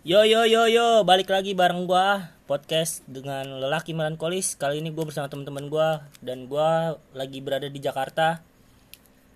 [0.00, 4.56] Yo yo yo yo, balik lagi bareng gua podcast dengan lelaki melankolis.
[4.56, 8.40] Kali ini gue bersama teman-teman gua dan gua lagi berada di Jakarta.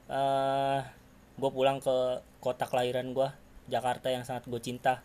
[0.09, 0.81] eh
[1.37, 3.37] gue pulang ke kota kelahiran gua,
[3.69, 5.05] Jakarta yang sangat gue cinta.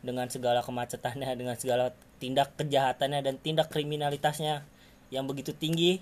[0.00, 4.64] Dengan segala kemacetannya, dengan segala tindak kejahatannya dan tindak kriminalitasnya
[5.12, 6.00] yang begitu tinggi.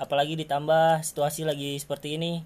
[0.00, 2.40] Apalagi ditambah situasi lagi seperti ini.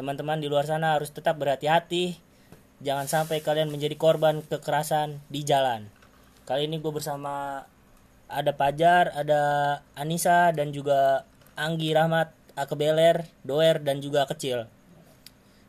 [0.00, 2.32] Teman-teman di luar sana harus tetap berhati-hati
[2.82, 5.86] Jangan sampai kalian menjadi korban kekerasan di jalan.
[6.48, 7.62] Kali ini gue bersama
[8.26, 9.42] ada Pajar, ada
[9.94, 11.22] Anissa dan juga
[11.54, 14.66] Anggi Rahmat, Akebeler, Doer dan juga Kecil.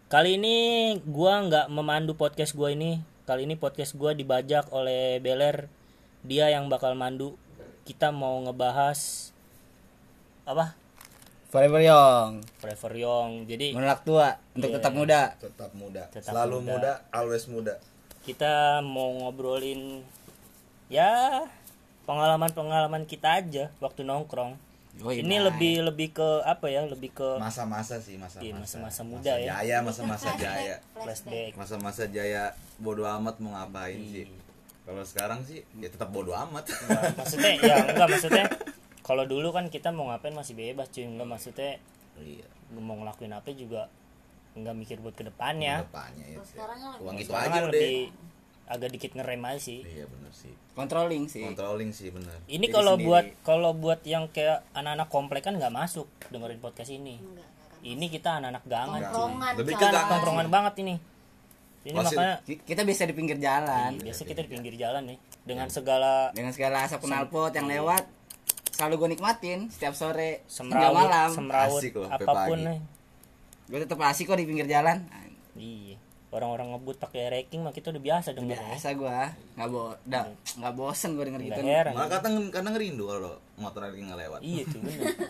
[0.05, 0.57] Kali ini
[1.01, 3.01] gue nggak memandu podcast gue ini.
[3.25, 5.69] Kali ini podcast gue dibajak oleh Beler.
[6.25, 7.37] Dia yang bakal mandu.
[7.85, 9.29] Kita mau ngebahas
[10.45, 10.84] apa?
[11.55, 13.31] Forever Young Forever Young.
[13.45, 14.75] Jadi Menolak tua untuk Iya.
[14.77, 16.71] tetap muda tetap muda Tetap selalu muda.
[16.75, 16.91] muda.
[17.09, 17.79] always muda
[18.21, 20.03] kita mau ngobrolin
[20.85, 21.45] ya
[22.03, 24.57] pengalaman-pengalaman kita aja waktu nongkrong.
[24.95, 25.49] Yoi, ini nah.
[25.49, 26.85] lebih lebih ke apa ya?
[26.85, 29.59] Lebih ke masa-masa sih masa-masa Iya, masa-masa muda ya.
[29.59, 31.51] jaya masa-masa jaya flashback.
[31.53, 34.39] masa-masa jaya bodo amat mau ngapain sih Iya.
[34.85, 38.45] kalau sekarang sih ya tetap bodo amat Nah, maksudnya ya enggak maksudnya
[39.05, 41.05] kalau dulu kan kita mau ngapain masih bebas cuy.
[41.05, 41.77] Enggak maksudnya
[42.17, 42.45] iya.
[42.73, 43.85] mau ngelakuin apa juga
[44.57, 46.25] enggak mikir buat ke depannya depannya.
[46.25, 47.71] Ya sekarang kan uang itu Sekarang aja kan udah.
[47.77, 47.97] lebih
[48.65, 49.79] agak dikit ngerem aja sih.
[49.85, 50.53] Iya bener sih.
[50.73, 51.45] Controlling sih.
[51.45, 52.33] Controlling sih bener.
[52.49, 57.21] Ini kalau buat kalau buat yang kayak anak-anak komplek kan nggak masuk dengerin podcast ini.
[57.21, 57.53] Enggak enggak
[57.85, 60.05] ini kita anak-anak gangan tongkrongan Lebih gangan.
[60.09, 60.95] tongkrongan banget ini.
[61.85, 63.91] Ini Masih- makanya Ki- Kita bisa di pinggir jalan.
[64.01, 65.17] Iya, biasa kita di pinggir jalan nih.
[65.45, 68.09] Dengan segala Dengan segala asap knalpot yang lewat
[68.75, 71.29] Selalu gue nikmatin Setiap sore Hingga semrawut malam.
[71.31, 72.59] semrawut Asik loh, apa pun
[73.65, 75.07] Gue tetap asik kok di pinggir jalan.
[75.57, 76.04] Iya
[76.35, 79.19] orang-orang ngebut pakai ranking mah kita udah biasa dengernya Biasa gue
[79.55, 80.27] Gak, bo da,
[80.59, 81.63] nggak bosen gue denger Nggak gitu.
[81.63, 81.93] heran.
[81.95, 84.79] Malah kadang kadang ngerindu kalau motor lagi nggak lewat iya tuh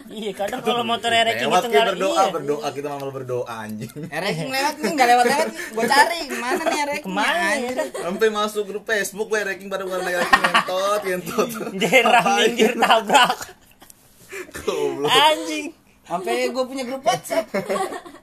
[0.10, 2.34] iya kadang kalau motor ranking lewat itu kita nggak berdoa iya.
[2.34, 3.92] berdoa kita malah berdoa anjing.
[4.10, 7.72] Eh ranking lewat nih Gak lewat-lewat Gue cari Ke mana nih ranking ke mana ya?
[8.02, 11.50] sampai masuk grup Facebook gue ranking pada bukan ranking ngentot ngentot.
[11.86, 13.38] Jerah minggir tabrak.
[14.58, 15.08] Goblok.
[15.08, 15.66] anjing
[16.06, 17.50] Sampai gue punya grup WhatsApp.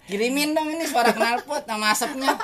[0.07, 2.39] Kirimin dong ini suara knalpot sama asapnya.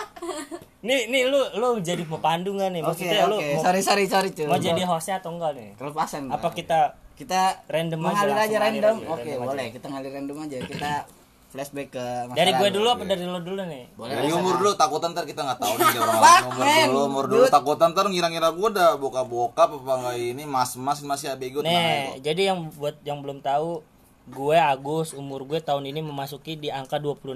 [0.79, 2.83] Nih nih lu lu jadi pepandu nggak nih?
[2.83, 3.47] Maksudnya lu oke.
[3.49, 4.47] mau, Sorry sorry sorry cuy.
[4.47, 5.69] mau jadi hostnya atau enggak nih?
[5.75, 6.31] Kelepasan.
[6.31, 8.97] Apa kita kita Random aja, aja random.
[9.05, 9.43] oke aja.
[9.43, 9.67] boleh.
[9.71, 10.57] Kita ngalir random aja.
[10.63, 10.93] Kita
[11.53, 13.85] flashback ke masa dari gue dulu apa dari lo dulu nih?
[13.97, 17.45] Boleh Dari umur dulu takutan ntar kita nggak tahu nih orang umur dulu umur dulu
[17.49, 22.21] takutan ntar ngira-ngira gue udah boka-boka apa nggak ini mas-mas masih abego tenang aja Nih,
[22.21, 23.81] jadi yang buat yang belum tahu,
[24.29, 27.35] gue Agus, umur gue tahun ini memasuki di angka 26.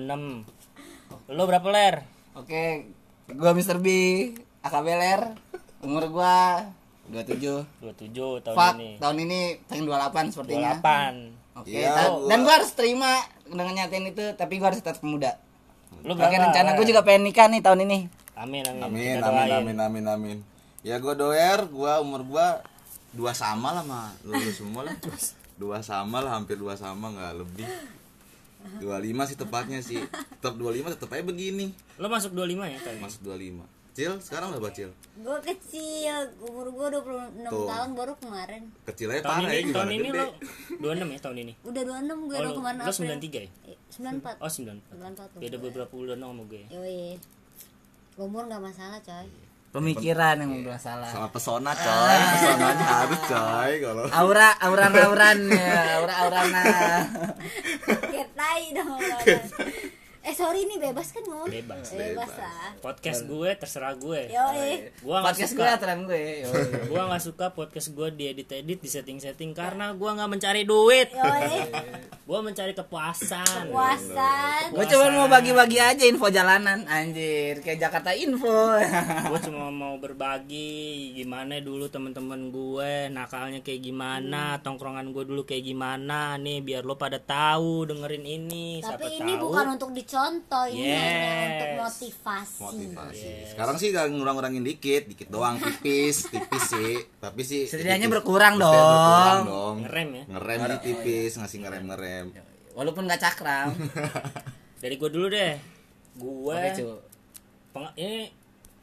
[1.29, 2.05] Lo berapa ler?
[2.33, 2.89] oke
[3.31, 3.77] gua Mr.
[3.77, 3.89] B
[4.63, 5.37] AKBLR
[5.81, 6.65] umur gua
[7.07, 8.91] 27 27 tahun Fuck, ini.
[8.97, 11.61] tahun ini pengen 28 sepertinya 28.
[11.61, 13.13] oke ta- gua- dan gua harus terima
[13.45, 15.37] dengan nyatain itu tapi gua harus tetap muda
[16.01, 16.41] Lo oke berapa?
[16.43, 16.75] rencana Ler?
[16.75, 17.99] gua juga pengen nikah nih tahun ini
[18.33, 18.81] Amin, amin.
[18.83, 20.39] amin Kita amin amin amin amin
[20.81, 22.47] ya gue doer gue umur gue
[23.13, 24.97] dua sama lah mah lu semua lah
[25.55, 27.69] dua sama lah hampir dua sama nggak lebih.
[28.79, 29.99] dua lima sih tepatnya sih.
[30.33, 31.75] Tetap dua lima tetap aja begini.
[31.97, 33.01] Lo masuk 25 ya ini?
[33.01, 33.67] masuk dua lima.
[33.93, 34.89] Cil sekarang berapa cil?
[35.15, 36.25] Gue kecil.
[36.41, 37.69] Umur gue 26 Tuh.
[37.69, 38.63] tahun baru kemarin.
[38.87, 40.17] Kecil aja Tahun parah ya ini, gimana tahun ini gede.
[40.17, 40.27] lo
[40.81, 41.53] 26 ya tahun ini.
[41.61, 43.11] udah 26 gue Oh, lo kemarin lo April.
[43.21, 43.51] 93 ya?
[43.67, 44.97] Eh, 94 Oh, 94.
[45.37, 46.63] 94 Beda beberapa bulan sama gue.
[46.71, 47.21] yoi.
[48.15, 49.29] Umur gak masalah coy
[49.73, 52.19] pemikiran yang bermasalah sama pesona coy.
[52.37, 56.63] Pesonanya harus coy kalau aura auran auran ya aura aurana
[57.89, 59.01] kayak tai dong.
[60.33, 62.73] Eh sorry nih bebas kan ngomong Bebas, bebas lah.
[62.81, 64.33] Podcast gue terserah gue.
[64.33, 64.89] yoi.
[65.05, 65.61] Gua nggak podcast suka.
[65.61, 66.65] gue aturan gue yoi.
[66.91, 71.13] gua nggak suka podcast gue diedit-edit di setting-setting karena gua nggak mencari duit.
[71.13, 71.53] Yoi.
[72.23, 73.69] Gua mencari kepuasan.
[73.69, 77.61] Puasan Gue cuma mau bagi-bagi aja info jalanan Anjir.
[77.61, 78.79] Kayak Jakarta Info.
[79.29, 85.67] Gue cuma mau berbagi gimana dulu temen-temen gue nakalnya kayak gimana tongkrongan gue dulu kayak
[85.67, 86.39] gimana.
[86.41, 89.43] Nih biar lo pada tahu dengerin ini siapa tapi ini tahu.
[89.51, 89.91] bukan untuk
[90.25, 91.49] ini hanya Yes.
[91.49, 92.61] untuk motivasi.
[92.61, 93.29] Motivasi.
[93.49, 96.95] Sekarang sih gak ngurang-ngurangin dikit dikit doang tipis tipis sih.
[97.17, 98.17] Tapi sih Setidaknya tipis.
[98.17, 99.47] berkurang Setidaknya berkurang dong.
[99.49, 100.25] dong ngerem ya?
[100.29, 102.27] Ngerem sih tipis ngasih ngerem ngerem
[102.73, 103.69] Walaupun gak cakram.
[104.83, 105.55] Dari gue dulu deh.
[106.15, 106.61] Gue
[107.71, 108.33] peng- ini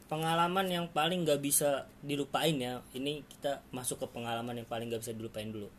[0.06, 1.70] pengalaman yang paling gak bisa
[2.00, 2.82] dilupain ya.
[2.90, 5.70] Ini kita masuk ke pengalaman yang paling gak bisa dilupain dulu.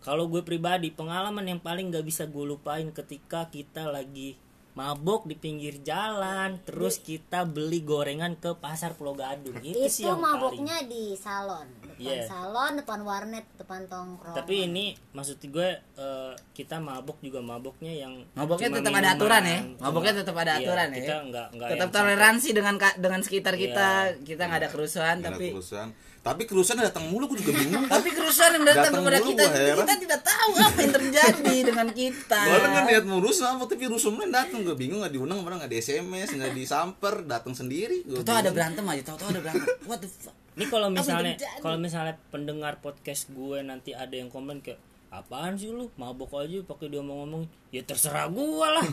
[0.00, 4.40] Kalau gue pribadi pengalaman yang paling gak bisa gue lupain ketika kita lagi
[4.80, 10.08] mabok di pinggir jalan terus kita beli gorengan ke pasar Pulau Gadung itu, sih itu
[10.08, 12.32] yang paling maboknya di salon depan Yes.
[12.32, 18.24] salon depan warnet depan tongkrong tapi ini maksud gue eh, kita mabok juga maboknya yang
[18.32, 19.60] Maboknya tetap ada aturan ya?
[19.76, 20.96] Maboknya tetap ada iya, aturan ya?
[20.96, 24.24] kita nggak nggak tetap yang sampai- toleransi dengan dengan sekitar kita Iya.
[24.24, 25.88] kita nggak ada kerusuhan ada tapi kerusuhan
[26.20, 27.88] tapi kerusuhan datang mulu gue juga bingung.
[27.88, 31.88] Tapi kerusuhan yang datang Datang kepada mulu, kita kita tidak tahu apa yang terjadi dengan
[31.96, 32.40] kita.
[32.44, 35.64] Gue kan lihat mau rusuh apa tapi rusuh mulai datang gue bingung nggak diundang orang
[35.64, 39.40] nggak di SMS nggak disamper datang sendiri gue tahu ada berantem aja tahu tahu ada
[39.40, 39.66] berantem.
[39.88, 40.36] What the fuck?
[40.60, 41.34] Ini kalau misalnya
[41.64, 44.76] kalau misalnya pendengar podcast gue nanti ada yang komen kayak
[45.08, 45.88] apaan sih lu?
[45.96, 48.84] Mabok aja pakai dia ngomong ya terserah gue lah.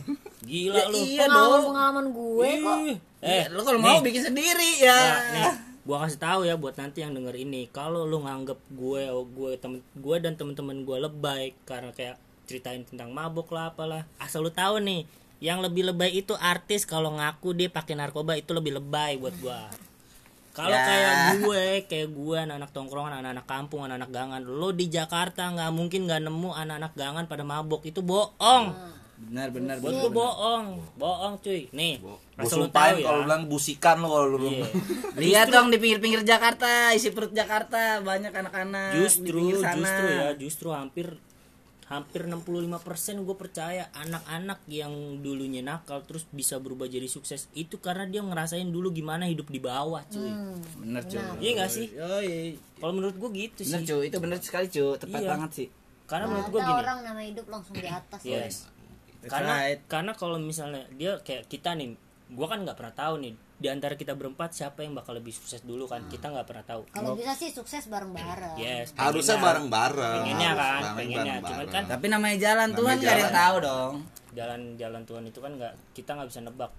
[0.47, 0.95] Gila lu.
[0.95, 2.77] iya pengalaman dong pengalaman gue kok.
[2.87, 3.43] Ih, eh.
[3.43, 4.95] Eh lo kalau mau bikin sendiri ya.
[4.95, 7.71] Nah, nih, gua kasih tahu ya buat nanti yang denger ini.
[7.71, 12.83] Kalau lu nganggep gue, oh, gue temen gue dan temen-temen gue lebay karena kayak ceritain
[12.83, 14.03] tentang mabok lah apalah.
[14.19, 15.07] Asal lu tahu nih,
[15.39, 19.71] yang lebih lebay itu artis kalau ngaku dia pakai narkoba itu lebih lebay buat gua.
[20.57, 20.83] Kalau Ya.
[20.89, 26.09] kayak gue, kayak gue anak-anak tongkrongan, anak-anak kampung, anak-anak gangan, lo di Jakarta nggak mungkin
[26.09, 28.73] nggak nemu anak-anak gangan pada mabok itu bohong.
[29.19, 31.61] Benar benar Buat benar gue bohong, bohong cuy.
[31.71, 33.03] Nih, lu sumpahin tahu ya.
[33.03, 34.65] kalau lu bilang busikan lo kalau lu Iya.
[35.21, 39.73] lihat dong di pinggir-pinggir Jakarta isi perut Jakarta banyak anak-anak di justru pinggir sana.
[39.75, 41.07] justru ya justru hampir
[41.87, 42.75] hampir 65%
[43.21, 48.67] gue percaya anak-anak yang dulunya nakal terus bisa berubah jadi sukses itu karena dia ngerasain
[48.67, 50.27] dulu gimana hidup di bawah cuy.
[50.77, 51.23] Bener cuy.
[51.39, 51.87] Iya gak sih?
[51.89, 52.59] Yoi.
[52.75, 53.87] kalau menurut gue gitu bener sih.
[53.87, 54.03] cuy.
[54.05, 54.93] Itu bener sekali cuy.
[54.95, 55.29] Tepat Iya.
[55.31, 55.67] banget sih.
[56.05, 56.75] Karena Nggak menurut gue gini.
[56.77, 58.55] orang nama hidup langsung di atas yes
[59.19, 59.79] That's karena right.
[59.85, 61.97] karena kalau misalnya dia kayak kita nih
[62.27, 65.63] gue kan nggak pernah tahu nih di antara kita berempat siapa yang bakal lebih sukses
[65.63, 66.05] dulu kan?
[66.05, 66.85] Kita nggak pernah tahu.
[66.87, 68.53] Kalau bisa sih sukses bareng-bareng.
[68.55, 70.19] Yes harusnya pengennya- bareng-bareng.
[70.21, 71.35] pengennya kan Harus pengennya.
[71.41, 73.41] Cuman kan tapi namanya jalan Namanya Tuhan nggak ada yang jalan.
[73.41, 73.93] tahu dong.
[74.31, 76.71] Jalan-jalan Tuhan itu kan nggak kita nggak bisa nebak.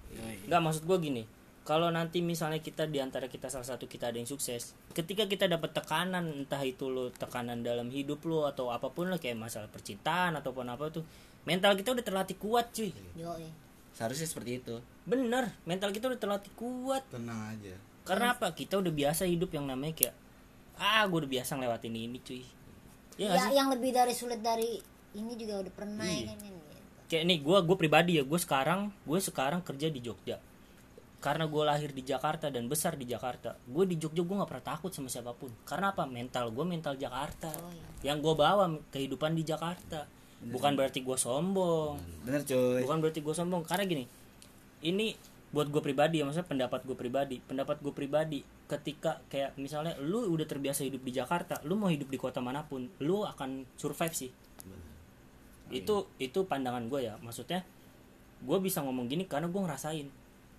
[0.47, 1.23] Nggak maksud gue gini.
[1.59, 5.45] Kalau nanti misalnya kita di antara kita salah satu kita ada yang sukses ketika kita
[5.45, 9.67] dapat tekanan entah itu lo tekanan dalam hidup lo atau apa pun lo kayak masalah
[9.67, 11.05] percintaan ataupun apa tuh
[11.47, 12.91] mental kita udah terlatih kuat cuy.
[13.15, 13.47] Yoi.
[13.95, 14.75] seharusnya seperti itu.
[15.03, 17.03] Bener mental kita udah terlatih kuat.
[17.11, 17.75] Tenang aja.
[18.07, 18.55] Karena apa?
[18.55, 20.15] Kita udah biasa hidup yang namanya kayak
[20.79, 22.43] ah gue udah biasa ngelewatin ini cuy.
[23.19, 23.55] Ya nggak ya, sih?
[23.59, 24.79] yang lebih dari sulit dari
[25.19, 26.59] ini juga udah pernah ya kan gitu.
[27.09, 30.39] kayak nih gue gue pribadi ya gue sekarang gue sekarang kerja di Jogja.
[31.19, 33.59] Karena gue lahir di Jakarta dan besar di Jakarta.
[33.67, 35.51] Gue di Jogja gue nggak pernah takut sama siapa pun.
[35.67, 36.07] Karena apa?
[36.07, 37.51] Mental gue mental Jakarta.
[38.07, 40.07] Yang gue bawa kehidupan di Jakarta
[40.39, 41.99] bukan berarti gue sombong.
[42.23, 42.79] Bener cuy.
[42.87, 44.05] Bukan berarti gue sombong karena gini
[44.79, 45.11] ini
[45.49, 47.43] buat gue pribadi ya maksudnya pendapat gue pribadi.
[47.43, 48.39] Pendapat gue pribadi
[48.69, 52.63] ketika kayak misalnya lu udah terbiasa hidup di Jakarta lu mau hidup di kota mana
[52.63, 54.31] pun lu akan survive sih.
[55.69, 57.19] Itu itu pandangan gue ya.
[57.19, 57.65] Maksudnya
[58.39, 60.07] gue bisa ngomong gini karena gue ngerasain.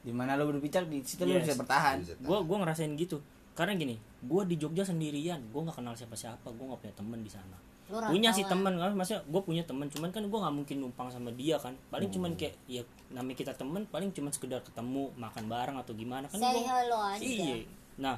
[0.00, 1.48] Di mana lo berbicara di situ lo Yes.
[1.48, 2.04] bisa bertahan.
[2.20, 3.22] Gue gue ngerasain gitu.
[3.56, 5.40] Karena gini gue di Jogja sendirian.
[5.48, 8.74] Gue nggak kenal siapa siapa gue nggak punya temen di sana Lu punya sih temen
[8.74, 11.74] kan maksudnya gue punya temen cuman kan gue nggak mungkin numpang sama dia kan.
[11.90, 16.30] Paling cuman kayak ya namanya kita temen paling cuman sekedar ketemu makan bareng atau gimana
[16.30, 17.20] kan Say gua- hello aja.
[17.20, 17.66] iya.
[17.98, 18.16] Nah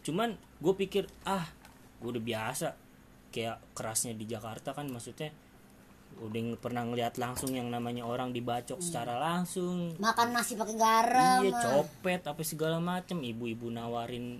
[0.00, 1.44] cuman gue pikir ah
[1.98, 2.68] gue udah biasa.
[3.34, 5.34] Kayak kerasnya di Jakarta kan maksudnya
[6.14, 9.98] udah pernah ngeliat langsung yang namanya orang dibacok secara langsung.
[9.98, 13.18] Makan nasi pakai garam iya copet apa segala macem.
[13.18, 14.38] Ibu-ibu nawarin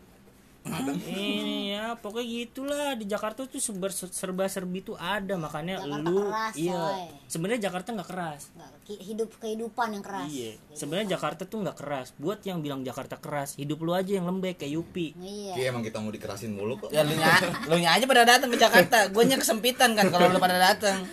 [0.65, 2.91] ini ya pokoknya gitulah.
[2.97, 6.83] Di Jakarta tuh serba serba serbi tuh ada makanya Jakarta lu keras, iya.
[7.29, 8.43] sebenarnya Jakarta nggak keras.
[8.89, 10.29] Hidup kehidupan yang keras.
[10.33, 10.53] Iya.
[10.73, 12.09] Sebenarnya Jakarta tuh nggak keras.
[12.17, 15.13] Buat yang bilang Jakarta keras hidup lu aja yang lembek kayak Yupi.
[15.21, 15.55] Iya.
[15.61, 16.89] Iya emang kita mau dikerasin mulu kok.
[16.91, 17.33] Ya lu nya
[17.69, 19.13] lu nya aja pada datang ke Jakarta.
[19.13, 21.05] Gue nya kesempitan kan kalau lu pada datang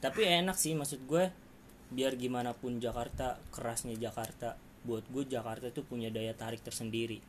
[0.00, 1.28] tapi enak sih maksud gue
[1.92, 7.20] biar gimana pun Jakarta kerasnya Jakarta buat gue Jakarta tuh punya daya tarik tersendiri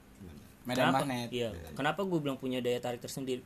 [0.63, 0.98] medan kenapa?
[1.03, 1.50] magnet Iya.
[1.74, 3.41] Kenapa gue bilang punya daya tarik tersendiri?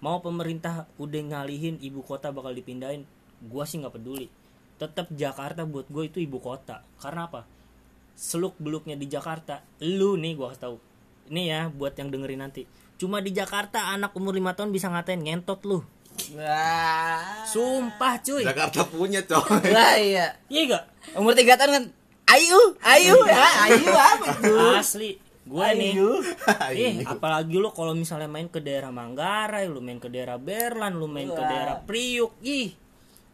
[0.00, 3.08] Mau pemerintah udah ngalihin ibu kota bakal dipindahin,
[3.40, 4.28] gue sih nggak peduli.
[4.76, 6.84] Tetap Jakarta buat gue itu ibu kota.
[6.98, 7.46] Karena apa?
[8.14, 10.76] Seluk beluknya di Jakarta, lu nih gue kasih tahu.
[11.32, 12.68] Ini ya buat yang dengerin nanti.
[12.94, 15.80] Cuma di Jakarta anak umur 5 tahun bisa ngatain ngentot lu.
[16.36, 18.46] wah Sumpah cuy.
[18.46, 20.84] Jakarta punya coy lah iya Iya gak?
[21.18, 21.84] umur tiga tahun kan
[22.30, 25.10] ayu ayu ya ayu apa itu Asli.
[25.44, 25.92] Gue nih.
[26.80, 31.04] Ih, apalagi lu kalau misalnya main ke daerah Manggarai, lu main ke daerah Berlan, lu
[31.04, 31.44] main ke Wah.
[31.46, 32.72] daerah Priuk, ih.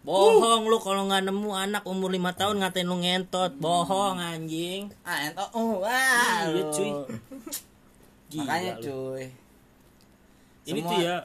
[0.00, 3.52] Bohong lu kalau nggak nemu anak umur 5 tahun ngatain lu ngentot.
[3.60, 4.88] Bohong anjing.
[5.04, 6.90] ah ento oh wah Iya, cuy.
[8.32, 8.82] Gila makanya lu.
[8.82, 9.24] cuy
[10.64, 11.16] Ini Semua- tuh ya.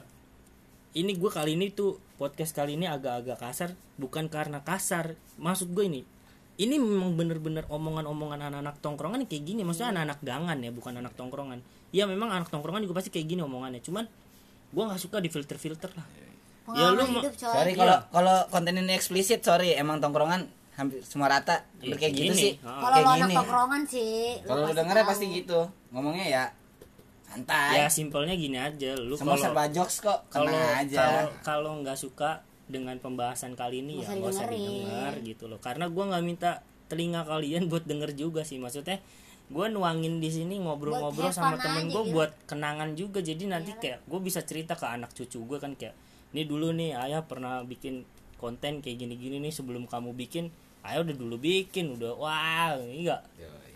[0.92, 5.16] Ini gue kali ini tuh podcast kali ini agak-agak kasar bukan karena kasar.
[5.36, 6.00] Maksud gue ini
[6.56, 11.60] ini memang bener-bener omongan-omongan anak-anak tongkrongan kayak gini maksudnya anak-anak gangan ya bukan anak tongkrongan
[11.90, 14.08] ya memang anak tongkrongan juga pasti kayak gini omongannya cuman
[14.68, 16.24] gua nggak suka di filter-filter lah ya
[16.90, 17.32] lu Pengalaman hidup.
[17.36, 17.78] Sorry Iya.
[17.78, 19.70] kalau kalau konten ini eksplisit, sorry.
[19.72, 21.62] Emang tongkrongan hampir semua rata.
[21.78, 22.34] Hampir kayak gitu gini.
[22.34, 22.52] sih.
[22.58, 22.82] Ah.
[22.82, 23.36] Kalau Kayak lo anak gini.
[23.38, 24.14] tongkrongan sih.
[24.42, 25.10] Kalau lu dengernya tahu.
[25.14, 25.60] pasti gitu.
[25.88, 26.44] Ngomongnya ya
[27.24, 27.70] santai.
[27.76, 30.18] ya simpelnya gini aja lu Semua kalau serba jokes kok.
[30.26, 30.98] kalau Tenang aja.
[30.98, 32.30] kalau kalau nggak suka
[32.66, 35.58] dengan pembahasan kali ini Nggak ya nggak usah didengar gitu loh.
[35.62, 36.50] Karena gua nggak minta
[36.86, 38.58] telinga kalian buat denger juga sih.
[38.58, 38.98] Maksudnya
[39.46, 42.14] gue nuangin di sini ngobrol-ngobrol sama temen gue gitu.
[42.18, 43.22] buat kenangan juga.
[43.22, 45.94] Jadi nanti kayak gue bisa cerita ke anak cucu gue kan kayak
[46.34, 48.02] ini dulu nih ayah pernah bikin
[48.36, 50.50] konten kayak gini-gini nih sebelum kamu bikin.
[50.82, 53.22] Ayah udah dulu bikin udah wah iya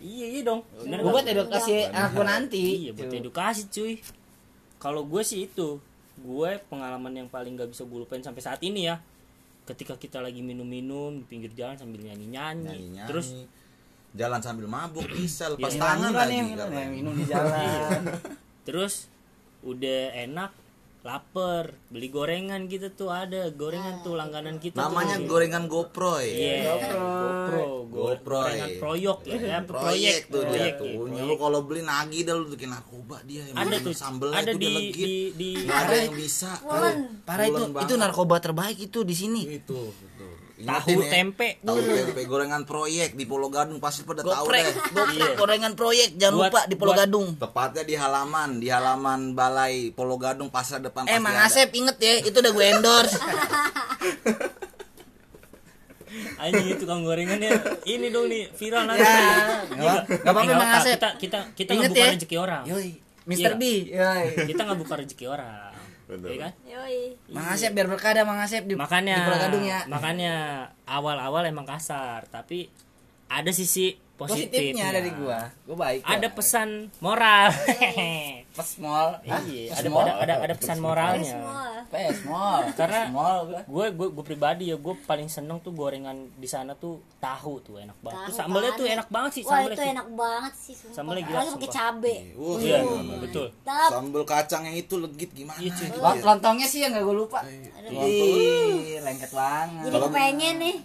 [0.03, 0.67] iya iya dong.
[0.75, 2.63] Bener Gue buat edukasi anak gue nanti.
[2.87, 3.95] Iya buat edukasi cuy.
[4.81, 5.77] Kalau gue sih itu,
[6.21, 9.01] gue pengalaman yang paling gak bisa gue lupain sampai saat ini ya.
[9.61, 13.45] Ketika kita lagi minum-minum di pinggir jalan sambil nyanyi-nyanyi, terus
[14.11, 16.89] jalan sambil mabuk bisa lepas Iya, tangan lagi nih, katanya.
[16.89, 18.01] minum di jalan.
[18.67, 19.07] terus
[19.61, 20.51] udah enak,
[21.01, 24.77] lapar, beli gorengan gitu tuh ada gorengan tuh langganan kita.
[24.77, 25.25] namanya tuh.
[25.27, 30.29] gorengan GoPro Iya, ya GoPro, go- GoPro, gorengan proyok ya, ya proyek.
[30.29, 31.09] tuh dia proyek, tuh.
[31.09, 33.41] Ya, lu kalau beli nagih dah lu bikin narkoba dia.
[33.43, 34.93] Emang Ada tuh, sambelnya ada tuh di legit.
[35.01, 36.51] di di nggak ada yang bisa.
[36.61, 36.93] Parah.
[37.49, 39.41] Itu, itu narkoba terbaik itu di sini.
[39.47, 40.05] itu itu
[40.63, 41.47] tahu ya, tempe.
[41.59, 46.33] tahu tempe gorengan proyek di Pulau Gadung pasti pada tahu deh goprek, gorengan proyek, jangan
[46.35, 47.27] Buat- lupa di Pulau buat- Gadung.
[47.35, 51.33] tepatnya di halaman di halaman balai Pulau Gadung pasar depan Eh, Mang.
[51.35, 53.15] Asep inget ya, itu udah gue endorse.
[56.37, 58.99] Anjing itu tukang gorengannya ini dong nih viral nanti.
[58.99, 59.23] Ya, Iya
[59.63, 59.87] nggak nggak?
[59.87, 60.91] apa- nggak apa-apa, Mang Asep.
[60.91, 62.11] Kita kita kita buka ya.
[62.11, 62.63] rezeki orang.
[62.65, 62.89] Yoi,
[63.23, 63.37] Mr.
[63.47, 63.49] Iya.
[63.53, 63.63] B.
[63.87, 64.25] Yoi.
[64.45, 65.70] Kita nggak buka rezeki orang.
[66.19, 66.53] Iya kan?
[66.67, 66.99] Yoi.
[67.31, 69.79] Mang Asep biar berkah dah Mang Asep di, Makanya di ya.
[69.87, 70.33] makanya
[70.83, 72.67] awal-awal emang kasar, tapi
[73.31, 74.83] ada sisi positifnya.
[74.83, 75.39] Positifnya dari gua.
[75.63, 76.03] Gua baik.
[76.03, 77.55] Ada pesan moral.
[78.51, 79.15] Pes mall.
[79.23, 80.03] iya, ada, Pesmol?
[80.03, 81.39] ada ada ada pesan moralnya.
[81.39, 81.63] Semua.
[81.87, 82.61] Pes mall.
[82.79, 83.07] Karena-
[83.63, 87.79] gue gue gue pribadi ya gue paling seneng tuh gorengan di sana tuh tahu tuh
[87.79, 88.17] enak banget.
[88.17, 88.95] Tahu Tuh sambelnya tuh banget.
[88.97, 89.91] enak banget sih Wah sambelnya itu sih.
[89.91, 90.93] enak banget sih sumpah.
[90.93, 92.15] Sambelnya gila, pakai cabe.
[92.33, 93.15] Wah, Iya, iya.
[93.17, 93.47] betul.
[93.61, 93.89] Tap.
[93.89, 95.73] sambal kacangnya itu legit gimana Iya,
[96.21, 97.39] lontongnya sih yang gak gue lupa.
[97.83, 99.83] Ih, lengket banget.
[99.85, 100.75] Jadi kepengen nih.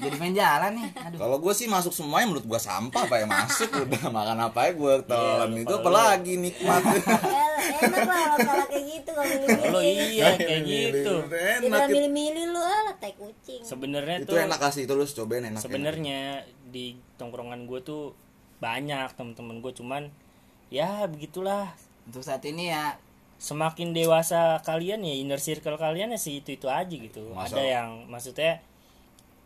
[0.00, 0.88] Jadi main jalan nih.
[1.00, 1.18] Aduh.
[1.20, 4.72] Kalau gue sih masuk semuanya menurut gue sampah apa yang masuk udah makan apa ya
[4.72, 9.62] gue telan Iya, itu apalagi nikmat enak lah kalau kalau kayak gitu kalau milih-milih.
[9.64, 11.12] Kalau iya kayak gitu.
[11.28, 11.92] Enak itu.
[11.94, 13.60] milih-milih lu ah tai kucing.
[13.62, 16.20] Sebenarnya itu tuh enak kasih itu lu cobain enak sebenarnya
[16.68, 18.12] di tongkrongan gue tuh
[18.58, 20.02] banyak temen-temen gue cuman
[20.72, 21.70] ya begitulah
[22.08, 22.96] Untuk saat ini ya
[23.38, 27.62] semakin dewasa kalian ya inner circle kalian ya sih itu itu aja gitu Masa- ada
[27.62, 28.64] yang maksudnya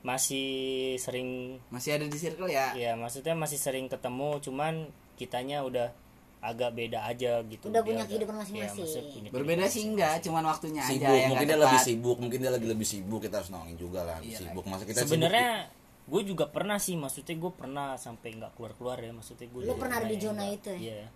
[0.06, 2.70] masih sering masih ada di circle ya.
[2.78, 4.74] ya maksudnya masih sering ketemu cuman
[5.18, 5.90] kitanya udah
[6.40, 7.66] agak beda aja gitu.
[7.66, 8.86] Udah Dia punya agak- kehidupan ya, masing-masing.
[9.10, 12.50] punya Berbeda sih enggak, cuman waktunya aja sibuk yang mungkin dia lebih sibuk mungkin dia
[12.50, 14.62] lagi lebih sibuk kita harus nongin juga lah Iya, sibuk.
[14.64, 15.66] masa kita sebenarnya
[16.04, 19.74] gue juga pernah sih maksudnya gue pernah sampai nggak keluar keluar ya maksudnya gue Lu
[19.74, 20.78] pernah ada di zona itu ya?
[20.96, 21.06] iya.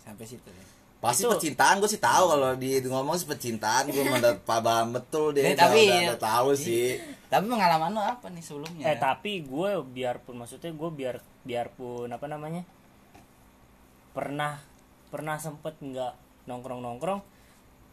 [0.00, 0.64] Sampai situ ya.
[1.00, 5.32] pasti Itu- percintaan gue sih tahu kalau di ngomong sih percintaan gue mendapat paham betul
[5.32, 6.96] deh Eh, tapi- udah, udah tahu sih.
[7.26, 8.84] Tapi pengalaman lu apa nih sebelumnya?
[8.84, 12.64] eh tapi gue biarpun maksudnya gue biar biarpun apa namanya
[14.14, 14.56] pernah
[15.06, 16.12] pernah sempet nggak
[16.46, 17.20] nongkrong nongkrong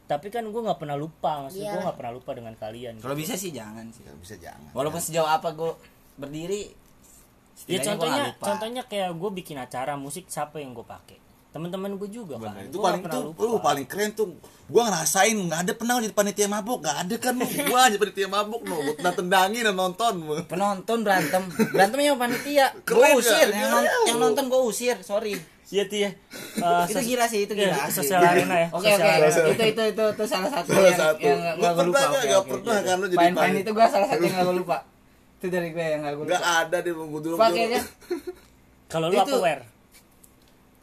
[0.06, 1.84] tapi kan gue nggak pernah lupa maksudnya gue Iya.
[1.84, 4.04] nggak pernah lupa dengan kalian Kalau bisa sih jangan sih.
[4.04, 5.72] Nggak bisa jangan Walaupun sejauh apa gue
[6.16, 6.68] berdiri
[7.64, 12.40] ya contohnya contohnya kayak gue bikin acara musik siapa yang gue pakai teman-teman gue juga
[12.40, 13.40] kan itu Gua paling tuh lupa.
[13.42, 14.28] lu paling keren tuh
[14.66, 18.28] gua ngerasain nggak ada pernah jadi panitia mabuk nggak ada kan lu gua aja panitia
[18.30, 20.36] mabuk lu pernah tendangin dan nonton lu.
[20.46, 23.52] penonton berantem berantemnya panitia gue Keren usir nggak?
[23.54, 23.96] yang, non- Iya.
[24.08, 25.36] yang nonton gue usir sorry
[25.72, 26.12] Iya tuh ya.
[26.54, 27.96] Eh, itu sos- gila sih itu gila asli.
[27.98, 28.68] sosial arena ya.
[28.70, 29.28] oke oke arena.
[29.48, 31.24] itu itu itu itu salah satu Salah yang satu.
[31.24, 32.12] yang nggak gue pernah lupa nggak?
[32.12, 33.62] oke, Nggak oke, pernah kan lu jadi pain panitia.
[33.62, 34.78] itu gue salah satu yang nggak gue lupa
[35.38, 37.82] itu dari gue yang nggak gue nggak lupa ada deh gua dulu Pakai aja.
[38.88, 39.60] Kalau lu Itu- apa wer?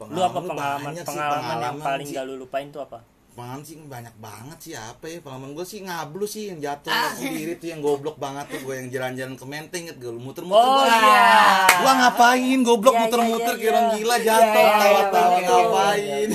[0.00, 2.14] Lu apa pengalaman pengalaman yang paling sih.
[2.14, 2.98] gak lu lupain tuh apa?
[3.38, 7.14] Pengalaman sih banyak banget sih apa ya pengalaman gue sih ngablu sih yang jatuh Ah.
[7.14, 10.74] sendiri tuh yang goblok banget tuh gue yang jalan-jalan ke menteng inget gue muter-muter Oh
[10.76, 10.90] gua.
[10.90, 11.30] iya.
[11.78, 13.94] gua ngapain goblok Iya, iya, muter-muter iya, kira orang iya.
[13.94, 16.28] gila Iya, jatuh iya, iya, tawa-tawa oke, oke, ngapain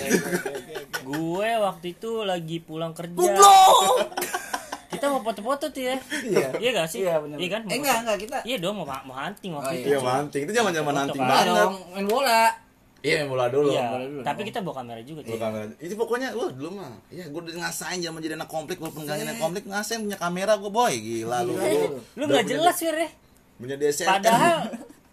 [1.04, 3.12] Gue waktu itu lagi pulang kerja.
[3.14, 4.08] goblok
[4.90, 5.98] Kita mau foto-foto tuh ya.
[6.24, 6.48] Iya.
[6.56, 7.02] Iya gak sih?
[7.02, 7.36] Iya, bener.
[7.36, 7.62] Iya kan?
[7.62, 9.88] Eh, Mau enggak, enggak, kita- Iya dong mau mau hunting waktu Oh, itu.
[9.90, 11.20] iya manting itu zaman-zaman Foto nanti kan.
[11.20, 12.44] Enggak banget dong main bola
[13.04, 14.24] iya bola dulu Iya, dulu.
[14.24, 15.38] tapi kita bawa kamera juga Gua tuh.
[15.38, 15.64] kamera.
[15.78, 16.96] Itu pokoknya wah dulu mah.
[17.10, 20.16] Ya gue udah ngasain zaman jadi anak komplek walaupun gak jadi anak komplek ngasain punya
[20.16, 21.54] kamera gue boy gila lu.
[21.54, 21.88] Iya.
[22.16, 23.10] Lu gak jelas Fir ya.
[23.54, 24.08] Punya DSLR.
[24.18, 24.58] Padahal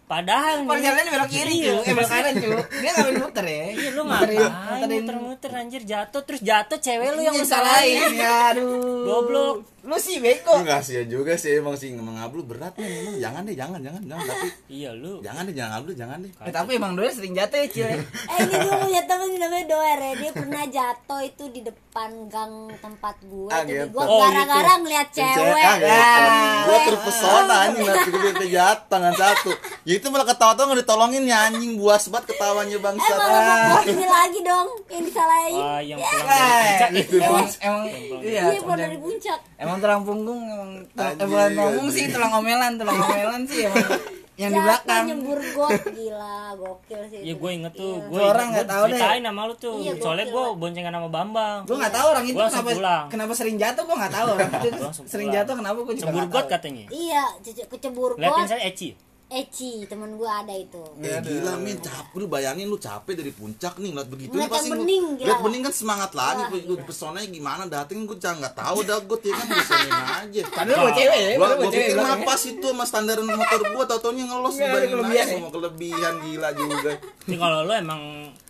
[0.07, 1.71] padahal Kalau nih jalan belok kiri Iya.
[1.71, 2.51] cu, eh belok kanan cu.
[2.77, 3.65] Dia ngambil muter ya.
[3.71, 7.99] Iya lu ngapain muter-muter anjir jatuh terus jatuh cewek lu yang lu salahin.
[7.99, 8.11] salahin.
[8.15, 9.07] Ya aduh.
[9.07, 9.57] Goblok.
[9.83, 10.53] Lu sih bego.
[10.55, 14.25] Enggak sih juga sih emang sih mengablu berat nih emang jangan deh jangan jangan jangan
[14.27, 15.13] tapi Iya lu.
[15.21, 17.89] jangan deh jangan ablu jangan deh Eh, tapi emang dulu sering jatuh ya Cil.
[18.31, 22.53] Eh ini gue punya temen namanya Doer ya Dia pernah jatuh itu di depan gang
[22.77, 23.89] tempat gue Ah, Jadi gitu.
[23.91, 25.89] gue Oh, gara-gara ngeliat cewek ah, gitu.
[25.89, 26.61] Ah.
[26.61, 29.51] Gua terpesona anjing liat gue dia jatuh tangan satu.
[29.83, 33.17] Ya itu malah ketawa-tawa nggak ditolongin ya anjing buas banget ketawanya Eh bangsat.
[33.17, 37.07] malah mau ini lagi dong Yang disalahin Wah, yang pulang Eh, dari puncak ih.
[37.17, 37.85] emang emang
[38.21, 38.43] iya.
[38.47, 39.39] Iya pulang dari puncak
[39.71, 41.95] Emang tulang punggung emang tulang, eh, bukan ngomong anjing.
[41.97, 43.87] sih tulang omelan, tulang omelan sih emang
[44.41, 45.05] yang di belakang.
[45.07, 47.39] nyembur got Gila gokil sih Iya itu.
[47.39, 48.09] gue inget tuh, Iya.
[48.09, 48.91] gue orang nggak tahu deh.
[48.95, 49.77] ceritain sama lu tuh.
[49.79, 51.59] Iya, Soalnya gue boncengan sama Bambang.
[51.63, 53.05] Gue nggak tahu orang itu kenapa pulang.
[53.07, 54.69] kenapa sering jatuh gue nggak tahu orang itu
[55.05, 56.85] sering jatuh kenapa gue juga Cembur got katanya.
[56.89, 58.89] Iya ce- kecebur Liatin got saya Eci.
[59.31, 63.79] Eci temen gue ada itu Eh gila min capek lu bayangin lu capek dari puncak
[63.79, 65.27] nih ngeliat begitu Ngeliat lu pasti bening, nge- gila.
[65.27, 69.19] liat bening kan semangat lagi lu pesonanya gimana dateng gue jangan nggak tahu dah gue
[69.21, 71.87] ya kan bisain aja Padahal gue cewek ya, gua padahal gua gue cewek.
[71.87, 75.25] pikir sih itu sama standar motor gua tau taunya ngelos bayangin kelebihan aja ya.
[75.31, 78.03] semua kelebihan gila juga Ini kalau lu emang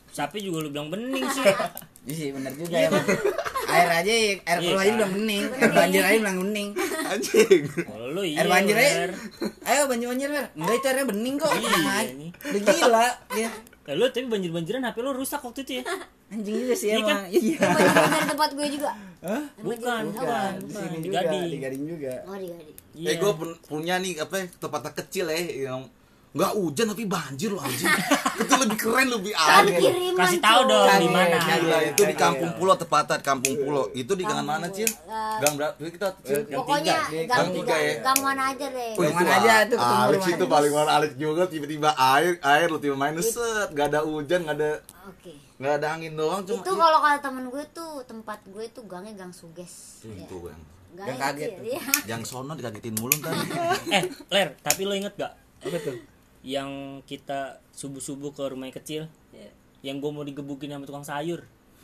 [0.09, 1.45] sapi juga lu bilang bening sih.
[2.00, 3.07] Iya sih benar juga emang.
[3.71, 6.69] Air aja air keluar aja bilang bening, air banjir aja bilang bening.
[7.07, 8.38] anjing Kalau lu iya.
[8.42, 8.92] Air banjir aja.
[9.04, 9.12] Wer.
[9.62, 10.28] Ayo banjir banjir.
[10.57, 11.52] Enggak itu airnya bening kok.
[11.52, 12.14] Iya, aja.
[12.50, 13.07] Udah gila.
[13.37, 13.50] Ya
[13.90, 15.85] lu tapi banjir-banjiran HP lu rusak waktu itu ya.
[16.30, 17.07] anjing juga sih Iya kan?
[17.11, 17.23] emang.
[17.35, 17.59] Iya.
[17.90, 18.90] Banjir tempat gue juga
[19.21, 19.42] Hah?
[19.61, 20.52] Bukan, bukan,
[21.02, 21.42] Di Gading.
[21.50, 22.14] di gading juga.
[22.25, 23.07] Oh di Gading Iya.
[23.07, 23.33] eh gue
[23.64, 25.38] punya nih apa ya, tempat kecil ya
[25.71, 25.80] yang
[26.31, 27.91] nggak hujan tapi banjir loh anjing
[28.41, 29.75] itu lebih keren lebih Kan aneh
[30.15, 31.37] Kasih tahu dong di mana.
[31.41, 32.59] Gila, itu di Iya, Kampung iya.
[32.61, 33.85] Pulau tepatnya di Kampung Pulau.
[33.97, 34.85] Itu di gang mana, Cil?
[34.87, 35.75] Eh, Gang berapa?
[35.81, 36.45] Kita Cil?
[36.45, 37.25] Pokoknya tiga.
[37.25, 37.95] gang Gang tiga ya?
[38.05, 41.11] Gang mana aja deh Oh, Yang mana aja tuh ketemu Alex itu paling mana Alex
[41.17, 44.71] juga tiba-tiba air air lu tiba main set gak ada hujan gak ada
[45.09, 48.85] Oke gak ada angin doang cuma Itu kalau kata temen gue tuh tempat gue tuh
[48.85, 50.61] gangnya gang suges Tuh, itu yang
[50.91, 51.83] Gang Gang kaget iya.
[52.07, 53.35] yang sono dikagetin mulu kan
[53.97, 55.97] Eh, Ler, tapi lo inget gak Apa tuh?
[56.42, 56.70] Yang
[57.05, 59.03] kita subuh-subuh ke rumah yang kecil?
[59.81, 61.40] Yang gue mau digebukin sama tukang sayur.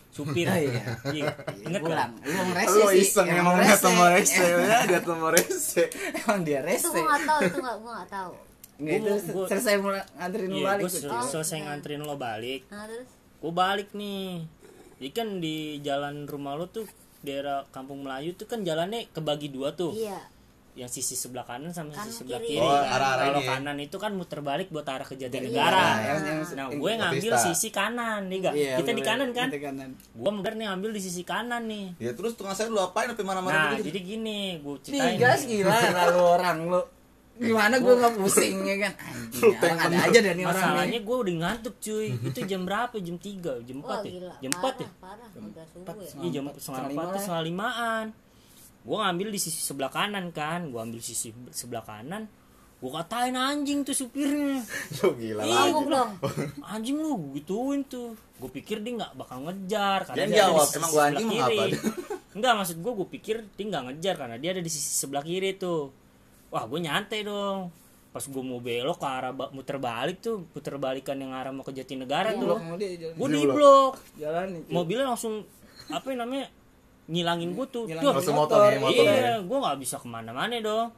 [0.09, 0.49] Supir.
[0.49, 0.83] Oh, iya.
[1.07, 1.29] Iya.
[1.61, 2.09] Inget gak?
[2.23, 3.01] Lu rese lu sih.
[3.03, 5.83] iseng Emang emang lihat sama rese ya dia sama rese
[6.15, 6.89] Emang dia Itu rese.
[6.91, 8.31] gue gak tau, itu gak, gue gak tau
[8.77, 11.01] Nggak, itu Gua- selesai mulai nganterin lu Iya, balik gue tuh.
[11.03, 12.61] sel- selesai nganterin lo balik.
[12.67, 14.45] Nah terus Gue balik nih.
[14.97, 16.89] Jadi kan di jalan rumah lo tuh
[17.19, 19.93] daerah Kampung Melayu tuh kan jalannya kebagi dua tuh.
[19.93, 20.17] Iya
[20.77, 22.53] yang sisi sebelah kanan sama Kanan sisi sebelah kiri.
[22.53, 22.61] kiri.
[22.61, 22.85] Oh, kan.
[22.91, 23.51] arah-arah Kalau ini ya.
[23.51, 25.73] kanan itu kan muter balik buat arah ke Iya, Jatinegara.
[25.73, 27.49] yang- yang- nah, yang gue ngambil Batista.
[27.51, 28.55] sisi kanan nih gak?
[28.55, 29.49] Iya, Kita di kanan kan?
[29.49, 29.89] kita kanan.
[29.97, 31.87] Gue muter nih ngambil di sisi kanan nih.
[31.99, 35.17] ya terus tukang saya lu apain sampai mana-mana Nah, begitu jadi gini, gue Nih ceritain.
[35.17, 35.73] gas gila
[36.05, 36.83] lalu orang lu.
[37.37, 38.93] Gimana gue nggak pusing ya kan?
[39.29, 40.57] Anjing, orang ada aja dan nih orang.
[40.59, 42.09] Masalahnya gue udah ngantuk cuy.
[42.29, 42.97] Itu jam berapa?
[42.97, 44.33] Jam 3, jam 4 Wah ya?
[44.41, 44.61] Jam 4
[44.97, 45.41] parah, ya?
[45.43, 47.21] Udah subuh ya Iya jam Empat, setengah setengah empat lima tuh lah.
[47.21, 48.07] setengah limaan.
[48.87, 52.31] Gue ngambil di sisi sebelah kanan kan, gue ambil sisi sebelah kanan.
[52.77, 54.63] Gue katain anjing tuh supirnya.
[54.97, 56.09] lu gila Iya, lah
[56.73, 58.15] anjing lu gue gituin tuh.
[58.37, 60.95] Gue pikir dia nggak bakal ngejar karena Dia dia, ada di jawab, sisi "Emang gua
[60.95, 61.59] sebelah anjing kiri.
[61.59, 61.65] apa?"
[62.37, 65.57] enggak maksud gue gue pikir dia nggak ngejar karena dia ada di sisi sebelah kiri
[65.57, 65.91] tuh.
[66.49, 67.73] Wah gue nyantai dong.
[68.13, 71.61] Pas gue mau belok ke arah ba- muter balik tuh puter balikan yang arah mau
[71.61, 73.95] ke Jatinegara tuh gue di blok.
[74.15, 75.43] Jalan mobilnya langsung
[75.89, 76.47] apa yang namanya
[77.07, 79.15] ngilangin gue tuh Ngilangin Langsung motor, motor, nih, motor ya.
[79.15, 80.91] iya gue nggak bisa ke mana-mana dong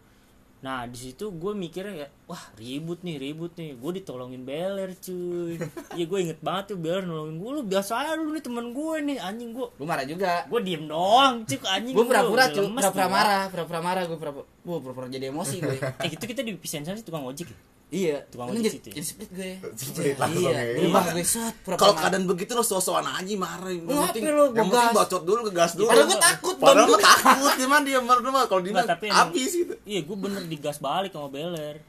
[0.58, 5.54] nah di situ gue mikirnya ya wah ribut nih ribut nih gue ditolongin beler cuy
[5.94, 8.94] iya gue inget banget tuh beler nolongin gue lu biasa aja lu nih temen gue
[9.06, 10.42] nih anjing gue Gue marah juga.
[10.50, 13.14] gue diem doang cuk anjing Gue pura-pura cuy, pura-pura gua.
[13.14, 14.46] marah, pura-pura marah gue pura-pura.
[14.68, 15.80] Gue pura-pura jadi emosi gue.
[16.04, 17.56] eh gitu kita dipisahin sama si tukang ojek ya?
[17.88, 18.94] Iya, Tukang ojek jadi, situ ya?
[18.94, 19.50] jadi split gue.
[19.80, 20.74] Split langsung Iya, ya.
[20.76, 21.80] berubah gue set pura-pura.
[21.80, 25.40] kalau keadaan begitu lo sosokan aja marah yang Ngapain penting lu, yang penting bacot dulu
[25.42, 28.76] ke gas dulu Padahal gua takut, padahal gua takut gimana dia marah mah kalau dia
[29.10, 31.80] habis gitu iya gue bener digas balik sama beler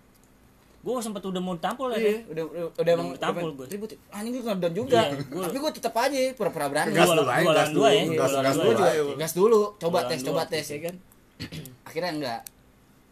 [0.79, 3.67] gue sempet udah mau ditampol ya Iya, udah udah udah emang Ditampol udah gue.
[3.67, 3.89] ribut.
[4.09, 4.99] Anjing gue ngedown juga.
[5.03, 6.95] Iya, gua- Tapi gue tetap aja pura-pura berani.
[6.95, 9.03] gas dulu aja gas dulu ya, gas dulu ya.
[9.19, 10.95] Gas dulu, coba tes, coba tes ya kan.
[11.83, 12.39] Akhirnya enggak.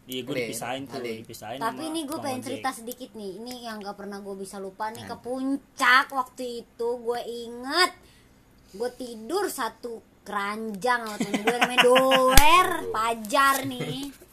[0.08, 1.20] Iya gue dipisahin tuh ade.
[1.20, 4.88] dipisahin Tapi ini gue pengen cerita sedikit nih Ini yang gak pernah gue bisa lupa
[4.88, 7.92] nih Ke puncak waktu itu Gue inget
[8.72, 14.27] Gue tidur satu keranjang sama temen gue namanya Doer Pajar nih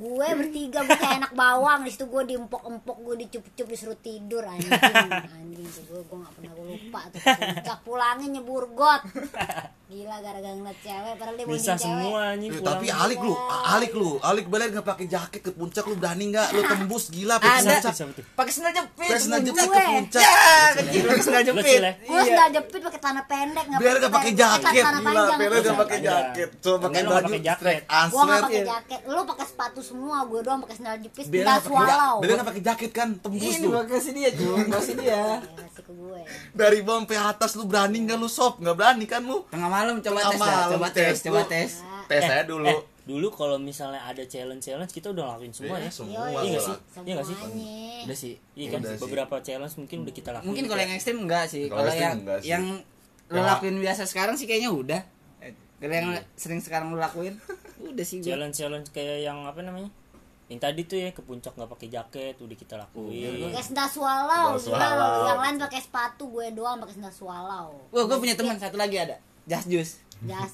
[0.00, 4.72] gue bertiga gue kayak anak bawang di situ gue diempok-empok gue dicup-cup disuruh tidur anjing
[4.72, 9.04] anjing tuh gue gue nggak pernah gue lupa tuh puncak pulangnya nyebur got
[9.86, 13.34] gila gara-gara ngeliat cewek padahal dia bisa semua anjing Eh, tapi alik lu,
[13.66, 16.48] alik lu, alik balik nggak pakai jaket ke puncak lu berani nggak?
[16.48, 17.82] Lu tembus gila pakai.
[17.82, 18.22] Siapa tuh?
[18.30, 19.74] pakai sendal jepit Pakai sendal jepit gue.
[19.74, 20.22] ke puncak.
[20.22, 20.34] ya
[20.78, 21.92] kecil pakai sendal Lu jepit ya?
[21.98, 25.22] gue sendal jepit pakai celana pendek nggak Biar nggak pakai jaket, gila.
[25.34, 26.06] Biar nggak pakai Iya.
[26.08, 26.48] jaket.
[26.56, 27.82] Coba pakai baju pakai jaket.
[27.82, 32.14] gue nggak pakai jaket lu pakai sepatu semua gue doang pakai sendal jepit ja- swallow
[32.18, 33.82] biar nggak pakai jaket kan, tembus ini tuh.
[33.84, 36.20] kasih dia cuy kasih dia Ya, kasih ke gue
[36.52, 38.56] Dari bawah sampai atas lu berani nggak lu sob?
[38.56, 39.42] Nggak berani kan lu?
[39.46, 41.70] tengah malam coba Tengah tes malam coba tes tes, coba tes
[42.06, 42.64] Tes Eh, saya dulu.
[42.64, 46.22] eh, dulu kalau misalnya ada challenge challenge kita udah lakuin semua Iya, ya semua.
[46.26, 46.76] Iya nggak sih?
[46.96, 47.36] Iya nggak sih?
[48.00, 49.00] udah sih Iya kan Udah sih.
[49.00, 50.46] beberapa challenge mungkin udah kita lakuin.
[50.46, 52.64] mungkin kalau yang ekstrim enggak sih Kalau yang yang
[53.26, 53.44] lo Ya.
[53.48, 55.00] lakuin biasa sekarang sih kayaknya udah
[55.40, 57.34] Eh, kalau yang sering sekarang lo lakuin
[57.82, 59.88] udah sih challenge challenge kayak yang apa namanya?
[60.46, 63.46] Yang tadi tuh ya ke puncak nggak pakai jaket udah kita lakuin.
[63.46, 64.98] pakai sendal swallow Sendal gila lu.
[64.98, 65.22] swallow.
[65.24, 68.98] yang lain pakai sepatu gue doang pakai sendal swallow Wah, gue punya teman satu lagi
[68.98, 69.16] ada.
[69.46, 70.02] Jas Jus.
[70.20, 70.52] jas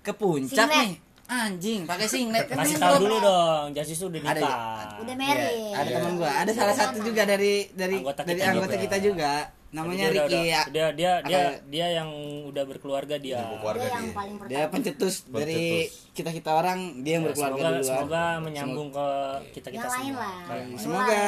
[0.00, 0.72] Ke puncak Singlet.
[0.80, 0.92] nih.
[1.24, 4.34] Anjing, pakai singlet kan Kasih tahu dulu dong, Jasis udah Ada ya?
[4.36, 4.88] nikah.
[5.00, 6.30] udah Iya, married ada teman gua.
[6.36, 8.84] Ada salah satu juga dari dari Anggota dari kita anggota juga.
[8.84, 9.32] kita juga.
[9.74, 10.62] Namanya Dia Ricky udah- ya.
[10.68, 12.10] Dia dia dia Akal- dia yang
[12.46, 13.40] udah berkeluarga dia.
[13.40, 14.14] Keluarga dia yang dia.
[14.14, 15.64] paling Dia pertama pencetus dari
[16.12, 17.88] kita kita orang, dia yang Ya, berkeluarga semoga duluan.
[17.88, 19.06] semoga menyambung ke
[19.50, 20.28] kita kita semua.
[20.46, 21.20] lah Semoga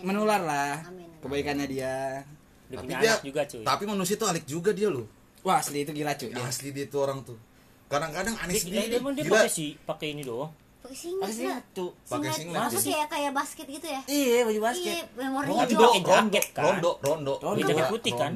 [0.00, 1.08] menular ya, lah Amin.
[1.20, 1.94] kebaikannya dia.
[2.64, 3.62] Dia Tapi dia, juga cuy.
[3.62, 5.04] tapi manusia tuh alik juga dia loh.
[5.42, 6.32] Wah, asli itu gila cuy.
[6.32, 7.36] Asli dia tuh orang tuh.
[7.86, 8.90] Kadang-kadang aneh Dia, dia, sendiri.
[8.90, 10.50] dia, dia pakai sih, pakai ini doang.
[10.80, 11.92] pakai singlet Pakai singlet, Cuk.
[12.04, 14.84] Pakai singlet masa kayak kayak basket gitu ya Iya, baju basket.
[14.90, 16.62] iya yang warna Rondo, hijau pakai jaket, kan?
[16.62, 17.60] rondo, rondo, Rondo.
[17.62, 18.30] Jaket putih, kan?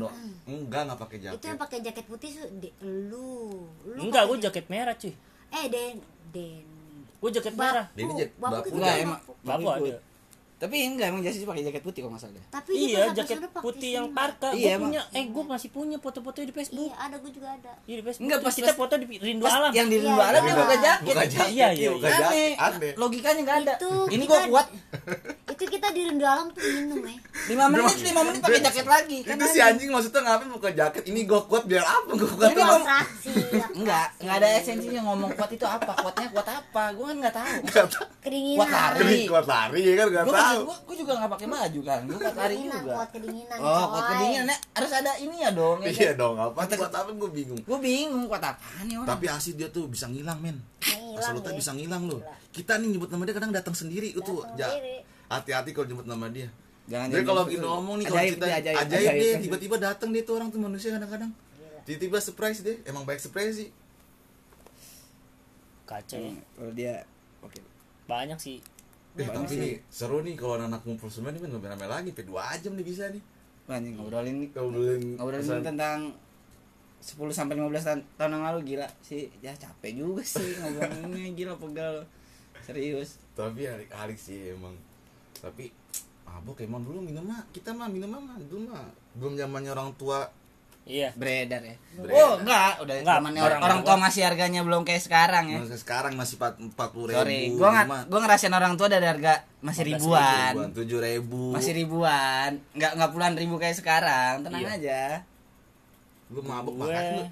[0.46, 1.36] Enggak, enggak pakai jaket.
[1.36, 3.28] itu yang pakai jaket putih tuh di, lu
[3.86, 5.12] lu Enggak, gue jaket merah cuy.
[5.50, 5.96] eh den
[6.30, 6.64] den
[7.18, 7.84] Gue jaket merah.
[7.92, 8.64] Ini jak- bapu bapu.
[8.64, 9.20] itu Enggak, kan emang.
[9.76, 9.96] ada.
[10.58, 12.42] Tapi enggak emang Jas Jus pakai jaket putih kok nggak salah.
[12.48, 14.50] tapi Iya, jaket putih yang parka.
[14.50, 14.90] Iya, Gue emang.
[14.90, 16.82] punya, eh gue masih punya foto-fotonya di Facebook.
[16.84, 18.24] iya ada gue juga ada Iya di Facebook.
[18.24, 19.70] Enggak, pas- kita foto di Rindu Pas Alam.
[19.70, 20.58] yang di Iya, Rindu Alam dia iya.
[20.58, 21.06] buka jaket.
[21.06, 21.88] Buka Iya, jaket, iya, iya.
[21.88, 22.08] buka
[22.58, 22.92] Aneh.
[22.96, 23.74] Logikanya nggak ada.
[23.76, 24.66] Itu Ini kita- gua kuat.
[25.48, 27.16] itu kita di rindu alam tuh minum ya
[27.48, 29.18] 5 menit 5 menit pakai jaket lagi.
[29.24, 31.02] Kan Itu si anjing maksudnya ngapain buka jaket?
[31.04, 32.10] Ini gua kuat biar apa?
[32.12, 32.48] Gua kuat.
[32.48, 33.30] Ini ngomong- kontraksi
[33.74, 35.92] Enggak, enggak ada esensinya ngomong kuat itu apa?
[35.94, 36.82] Kuatnya kuat apa?
[36.92, 37.56] Gua kan enggak tahu.
[38.20, 39.20] kedinginan Kuat lari.
[39.24, 40.60] Kuat lari ya kan enggak Gua, tahu.
[40.62, 42.00] gua, gua juga enggak pakai baju kan.
[42.04, 42.92] Gua kuat lari kedinginan juga.
[42.94, 45.78] kuat kedinginan Oh, kuat kedinginan ya, harus ada ini ya dong.
[45.80, 46.20] ya Iya kan?
[46.20, 47.60] dong, apa kuat apa gua bingung.
[47.64, 49.08] Gua bingung kuat apaan nih orang.
[49.08, 50.60] Tapi asli dia tuh bisa ngilang, men.
[50.78, 51.56] Ngilang Asal lu tuh ya.
[51.56, 52.02] bisa ngilang.
[52.04, 52.20] Gila.
[52.48, 54.32] Kita nih nyebut nama dia kadang datang sendiri itu.
[55.28, 56.48] Hati-hati kalau nyebut nama dia.
[56.88, 59.20] Jangan Dia jangan kalau lagi ngomong nih kalau Ajaib kita dia, ajaib, ajaib, ajaib.
[59.20, 61.30] deh tiba-tiba datang dia tuh orang tuh manusia kadang-kadang.
[61.84, 63.68] Tiba-tiba surprise deh, emang baik surprise sih.
[65.84, 66.16] Kaca.
[66.16, 67.04] Hmm, Kalau dia
[67.40, 67.60] oke.
[68.04, 68.60] Banyak sih.
[69.14, 72.62] Eh, tapi nih, seru nih kalau anak ngumpul semua nih kan rame lagi, sampai 2
[72.62, 73.22] jam nih bisa nih.
[73.66, 75.98] Anjing ngobrolin Ngobrolin ngobrolin pesan- tentang
[77.00, 79.28] 10 sampai 15 tahun, tahun yang lalu gila sih.
[79.40, 82.04] Ya capek juga sih ngobrolin gila pegal.
[82.58, 83.16] Serius.
[83.32, 84.74] tapi alik-alik sih emang
[85.34, 85.70] tapi
[86.30, 90.28] mabok emang dulu minum mah kita mah minum mah dulu mah belum zamannya orang tua
[90.88, 91.12] Iya.
[91.12, 91.76] Beredar ya.
[91.94, 92.16] Beredar.
[92.16, 93.92] Oh, enggak, udah Enggak, enggak, orang, orang enggak.
[93.92, 95.58] tua masih harganya belum kayak sekarang ya.
[95.60, 99.32] Masa sekarang masih empat puluh ribu Sorry, gua nggak gua ngerasain orang tua dari harga
[99.60, 100.52] masih 15 ribuan.
[100.72, 104.34] tujuh ribu Masih ribuan, nggak nggak puluhan ribu kayak sekarang.
[104.40, 104.72] Tenang Iya.
[104.74, 105.02] aja.
[106.26, 107.24] gue mabok Gue- makan lu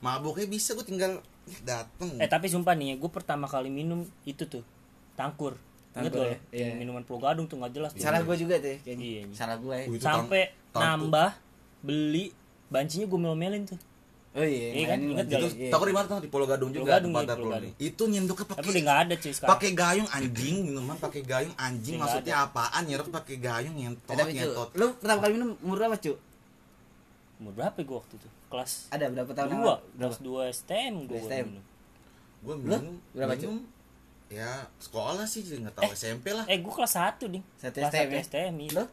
[0.00, 1.18] maboknya bisa gue tinggal
[1.62, 4.62] dateng Eh tapi sumpah nih, gue pertama kali minum itu tuh
[5.14, 5.58] tangkur.
[5.90, 6.38] Ingat Tangkur lo, ya?
[6.52, 6.68] Iya.
[6.76, 7.90] minuman Pulau Gadung tuh nggak jelas.
[7.94, 9.04] Salah gue juga tuh kayaknya.
[9.04, 9.22] Iya.
[9.32, 9.78] Salah gue.
[9.84, 11.30] Oh, itu Sampai nambah
[11.80, 12.30] beli
[12.68, 13.80] bancinya gue mel-melin tuh.
[14.30, 14.98] Oh iya, Iya kan?
[15.02, 15.48] Ingat itu lu?
[15.50, 15.70] Iya.
[15.70, 17.72] tau di mana tuh di Pulau Gadung juga Gadung, di iya, Pantai Pulau Gadung.
[17.80, 19.50] itu nyendoknya Tapi pakai udah nggak ada cuy sekarang.
[19.50, 24.68] pakai gayung anjing minuman pakai gayung anjing maksudnya apaan nyerap pakai gayung nyentot tapi nyentot
[24.72, 26.14] lu pertama kali minum umur berapa cu?
[27.36, 28.28] Umur berapa gue waktu itu?
[28.46, 29.50] Kelas Ada berapa tahun?
[29.52, 31.46] dua, kelas dua STM gue Dua STM.
[31.48, 31.64] minum.
[32.40, 33.56] gue minum Berapa, minum
[34.30, 37.42] ya sekolah sih nggak tahu SMP lah Eh gue kelas satu ding.
[37.58, 38.24] Satu kelas STM, satu?
[38.30, 38.70] STM iya.
[38.78, 38.84] Lu?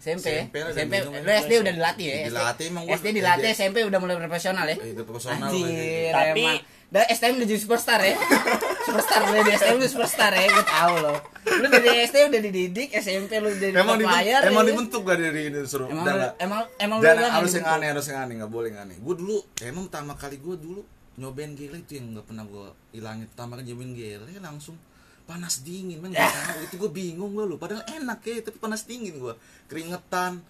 [0.00, 1.20] SMP, SMP udah SMP, ya.
[1.20, 2.16] lu SD udah dilatih ya?
[2.32, 2.96] Dilatih emang gua.
[2.96, 4.76] SD dilatih, SMP udah mulai profesional ya?
[4.80, 6.12] Eh, itu profesional Anjir.
[6.16, 6.60] Tapi-.
[6.90, 8.16] Dari STM udah jadi superstar ya?
[8.88, 11.18] superstar lu dari STM udah superstar ya, gue tau loh.
[11.46, 14.40] Lu dari SD udah dididik, SMP lu jadi emang player.
[14.42, 14.68] emang ya.
[14.74, 18.34] dibentuk gak dari ini suruh Emang Udah emang emang harus yang aneh, harus yang aneh,
[18.42, 18.96] nggak boleh yang aneh.
[18.98, 20.82] Gue dulu, emang pertama kali gue dulu
[21.20, 23.28] nyobain gele itu yang nggak pernah gue ilangin.
[23.28, 24.80] Pertama kali nyobain gele langsung
[25.22, 26.24] panas dingin, man Ya.
[26.24, 26.58] nggak tahu.
[26.64, 27.54] Itu gue bingung gue lu.
[27.54, 29.34] Padahal enak ya, tapi panas dingin gue.
[29.66, 30.40] Keringetan.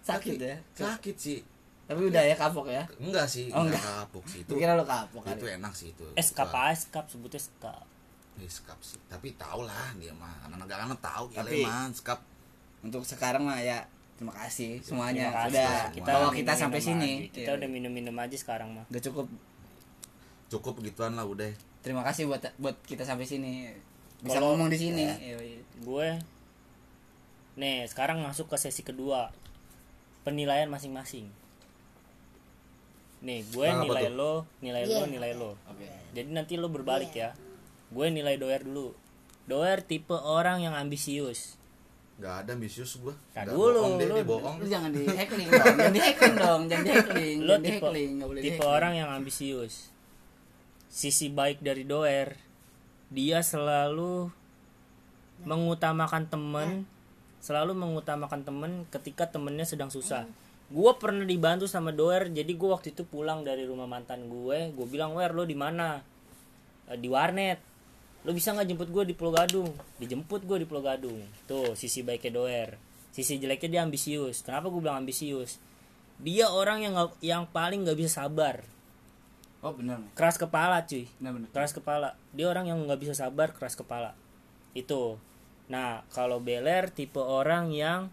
[0.00, 0.56] Sakit Tapi- ya?
[0.72, 1.38] Sakit sih.
[1.84, 2.86] Tapi udah ya kapok ya.
[2.96, 4.06] Enggak sih, Oh, enggak enggak.
[4.06, 4.50] kapok sih itu.
[4.50, 5.58] Gue kira lu kapok Itu kali.
[5.58, 6.06] enak sih itu.
[6.14, 7.82] Eskap apa eskap sebutnya eskap.
[8.38, 12.24] Eh, skap sih tapi tau lah dia mah anak negara tahu Tapi- tapi man skap
[12.80, 13.84] untuk sekarang mah ya
[14.16, 15.52] terima kasih semuanya Terima kasih.
[15.52, 17.32] udah Kita kita sampai sini aja.
[17.36, 19.28] kita udah minum-minum aja sekarang mah udah cukup
[20.50, 21.48] cukup gituan lah udah.
[21.80, 23.70] Terima kasih buat buat kita sampai sini.
[24.20, 25.06] Bisa Kalau- ngomong di sini.
[25.06, 25.60] Iya, iya.
[25.80, 26.08] gue
[27.56, 29.32] nih sekarang masuk ke sesi kedua.
[30.20, 31.24] Penilaian masing-masing.
[33.20, 34.16] Nih gue Nah, nilai tuh?
[34.16, 35.08] lo nilai lo Iya.
[35.08, 35.50] nilai lo.
[35.68, 35.88] Oke.
[36.12, 37.32] Jadi nanti lo berbalik Iya.
[37.32, 37.38] ya.
[37.88, 38.92] Gue nilai doer dulu.
[39.44, 41.56] Doer tipe orang yang ambisius.
[42.20, 43.00] Nggak ada ambisius
[43.32, 44.56] Tar Nggak dulu, bohong lu- bohong.
[44.60, 48.64] Lu jangan di heckling dong jangan di heckling dong jangan di lo jangan di tipe
[48.64, 49.88] orang yang ambisius
[50.90, 52.34] sisi baik dari doer.
[53.14, 54.28] Dia selalu
[55.46, 56.84] mengutamakan temen
[57.40, 60.28] selalu mengutamakan temen ketika temennya sedang susah.
[60.68, 64.86] Gue pernah dibantu sama doer jadi gue waktu itu pulang dari rumah mantan gue gue
[64.86, 66.04] bilang wer lo di mana?
[66.84, 67.58] "E, di warnet.
[68.28, 69.72] Lo bisa nggak jemput gue di Pulau Gadung?
[69.96, 71.24] Dijemput gue di Pulau Gadung.
[71.48, 72.70] Tuh sisi baiknya doer.
[73.16, 74.44] Sisi jeleknya dia ambisius.
[74.44, 75.56] Kenapa gue bilang ambisius?
[76.20, 78.60] Dia orang yang yang paling nggak bisa sabar
[79.60, 80.10] oh benar nih.
[80.16, 81.08] Keras kepala cuy.
[81.20, 81.48] Benar benar.
[81.52, 82.08] Keras kepala.
[82.32, 84.16] Dia orang yang nggak bisa sabar keras kepala.
[84.72, 85.20] Itu.
[85.68, 88.08] Nah kalau beler tipe orang yang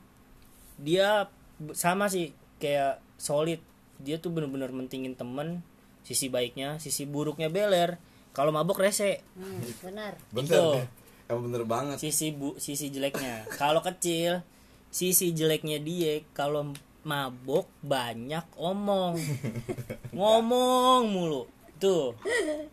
[0.78, 1.32] dia
[1.74, 3.60] sama sih kayak solid.
[3.98, 5.66] Dia tuh bener-bener mentingin temen
[6.08, 8.00] sisi baiknya sisi buruknya beler
[8.32, 9.26] kalau mabok rese.
[9.34, 10.14] Hmm, benar.
[10.30, 10.46] bener.
[10.46, 10.64] Itu.
[10.78, 10.88] deh.
[11.28, 11.98] emang bener banget.
[11.98, 13.50] Sisi bu sisi jeleknya.
[13.60, 14.46] Kalau kecil
[14.94, 16.72] sisi jeleknya dia kalau
[17.08, 19.16] mabok banyak omong.
[20.18, 21.48] Ngomong mulu.
[21.78, 22.18] Tuh.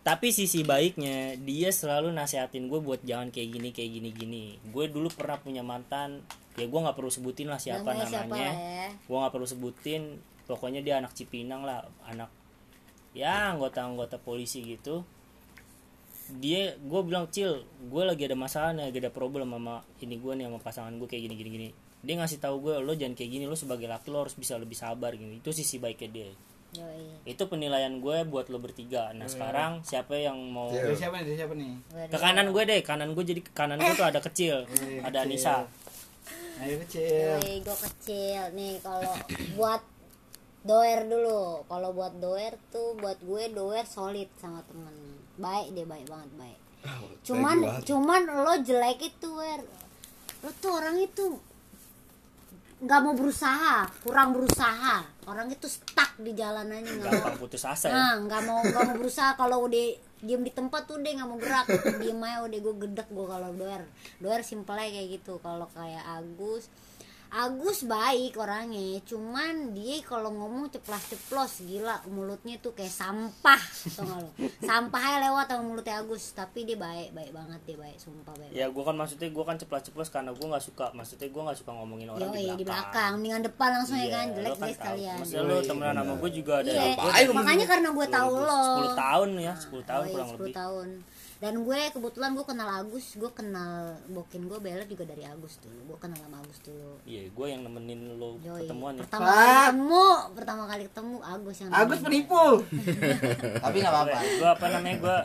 [0.01, 4.45] Tapi sisi baiknya dia selalu nasehatin gue buat jangan kayak gini kayak gini gini.
[4.67, 6.19] Gue dulu pernah punya mantan
[6.55, 8.47] ya gue nggak perlu sebutin lah siapa Namanya siapa namanya.
[8.47, 8.87] lah ya?
[8.95, 10.01] gue nggak perlu sebutin
[10.47, 12.31] pokoknya dia anak Cipinang lah anak
[13.11, 15.03] ya anggota-anggota polisi gitu.
[16.41, 20.31] Dia gue bilang cil gue lagi ada masalah nih lagi ada problem sama ini gue
[20.33, 21.69] nih sama pasangan gue kayak gini gini gini
[22.05, 24.77] dia ngasih tahu gue lo jangan kayak gini lo sebagai laki lo harus bisa lebih
[24.77, 26.29] sabar gini itu sisi baiknya dia.
[26.75, 27.23] Yoi.
[27.23, 29.15] itu penilaian gue buat lo bertiga.
[29.15, 31.35] Nah sekarang siapa yang mau dari siapa nih?
[31.39, 31.73] Siapa nih?
[32.11, 34.67] Ke kanan gue deh kanan gue jadi kanan gue tuh ada kecil
[34.99, 35.63] ada Anissa.
[36.59, 37.39] Ayo kecil.
[37.39, 38.41] Yoi, gue kecil.
[38.55, 39.15] Nih kalau
[39.55, 39.81] buat
[40.67, 41.63] doer dulu.
[41.67, 44.95] Kalau buat doer tuh buat gue doer solid sama temen.
[45.39, 46.59] Baik dia baik banget baik.
[47.23, 47.81] Cuman banget.
[47.87, 49.61] cuman lo jelek itu wer
[50.45, 51.41] lo tuh orang itu
[52.75, 55.07] nggak mau berusaha kurang berusaha.
[55.25, 57.35] Orang itu stuck di jalanannya nggak mau.
[57.39, 57.95] putus asa ya.
[57.95, 59.31] Nah nggak mau nggak mau berusaha.
[59.39, 59.85] Kalau udah
[60.19, 61.65] diem di tempat tuh deh nggak mau gerak.
[62.03, 63.83] Diem aja udah gue gedek gue kalau doer.
[64.19, 65.39] Doer simple kayak gitu.
[65.39, 66.67] Kalau kayak Agus
[67.27, 73.59] Agus baik orangnya cuman dia kalau ngomong ceplas-ceplos gila mulutnya tuh kayak sampah
[73.91, 77.77] tau gak lo sampah aja lewat sama mulutnya Agus tapi dia baik baik banget dia
[77.77, 81.27] baik sumpah baik ya gue kan maksudnya gue kan ceplas-ceplos karena gue nggak suka maksudnya
[81.27, 83.11] gue nggak suka ngomongin orang Yo, di belakang, di belakang.
[83.15, 85.17] mendingan depan langsung ya Iya, kan jelek kan deh sekalian.
[85.17, 88.63] Maksudnya lo temenan sama gue juga ada Iya, makanya karena gue tahu lo.
[88.85, 90.53] 10 tahun ya 10 tahun Oh iya, kurang 10 lebih.
[90.53, 90.87] tahun
[91.37, 93.73] dan gue kebetulan gue kenal Agus gue kenal
[94.07, 95.79] bokin gue Beler juga dari Agus dulu.
[95.85, 96.95] Gue kenal sama Agus dulu.
[97.03, 98.63] Iya gue yang nemenin lo Yoi.
[98.63, 99.03] ketemuan ya.
[99.03, 102.05] Pertama kali ketemu pertama kali ketemu Agus yang Agus nemenin.
[102.23, 102.45] penipu.
[103.63, 104.17] Tapi nggak apa-apa.
[104.33, 105.17] Gue apa namanya gue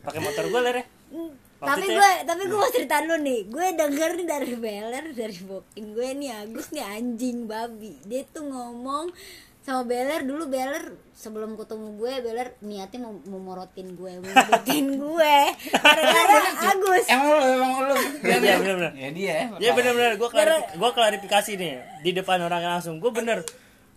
[0.00, 0.86] pakai motor gue ler ya?
[1.10, 3.40] Hmm, tapi ya- gue tapi gue mau cerita dulu nih.
[3.46, 8.00] Gue denger nih dari Beler dari bokin gue nih Agus nih anjing babi.
[8.02, 9.12] Dia tuh ngomong
[9.60, 15.36] sama Beler dulu Beler sebelum ketemu gue Beler niatnya mau memorotin gue memorotin gue.
[15.70, 17.04] Gara-gara Agus.
[17.06, 17.96] Emang lu emang lu.
[18.22, 18.92] Iya, bener-bener.
[18.94, 20.12] ya dia Iya bener-bener.
[20.16, 22.98] Gue klarifi- gua klarifikasi nih di depan orang langsung.
[22.98, 23.44] Gue bener.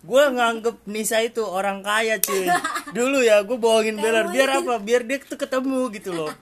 [0.00, 2.44] Gue nganggep Nisa itu orang kaya cuy.
[2.96, 4.28] Dulu ya gue bohongin Beler.
[4.28, 4.76] Biar apa?
[4.78, 6.28] Biar dia tuh ketemu gitu loh.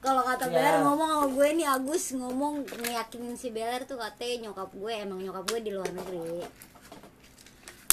[0.00, 0.52] Kalau kata Ya.
[0.54, 5.20] Beler ngomong sama gue nih Agus ngomong ngeyakinin si Beler tuh katanya nyokap gue emang
[5.20, 6.40] nyokap gue di luar negeri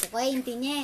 [0.05, 0.77] pokoknya intinya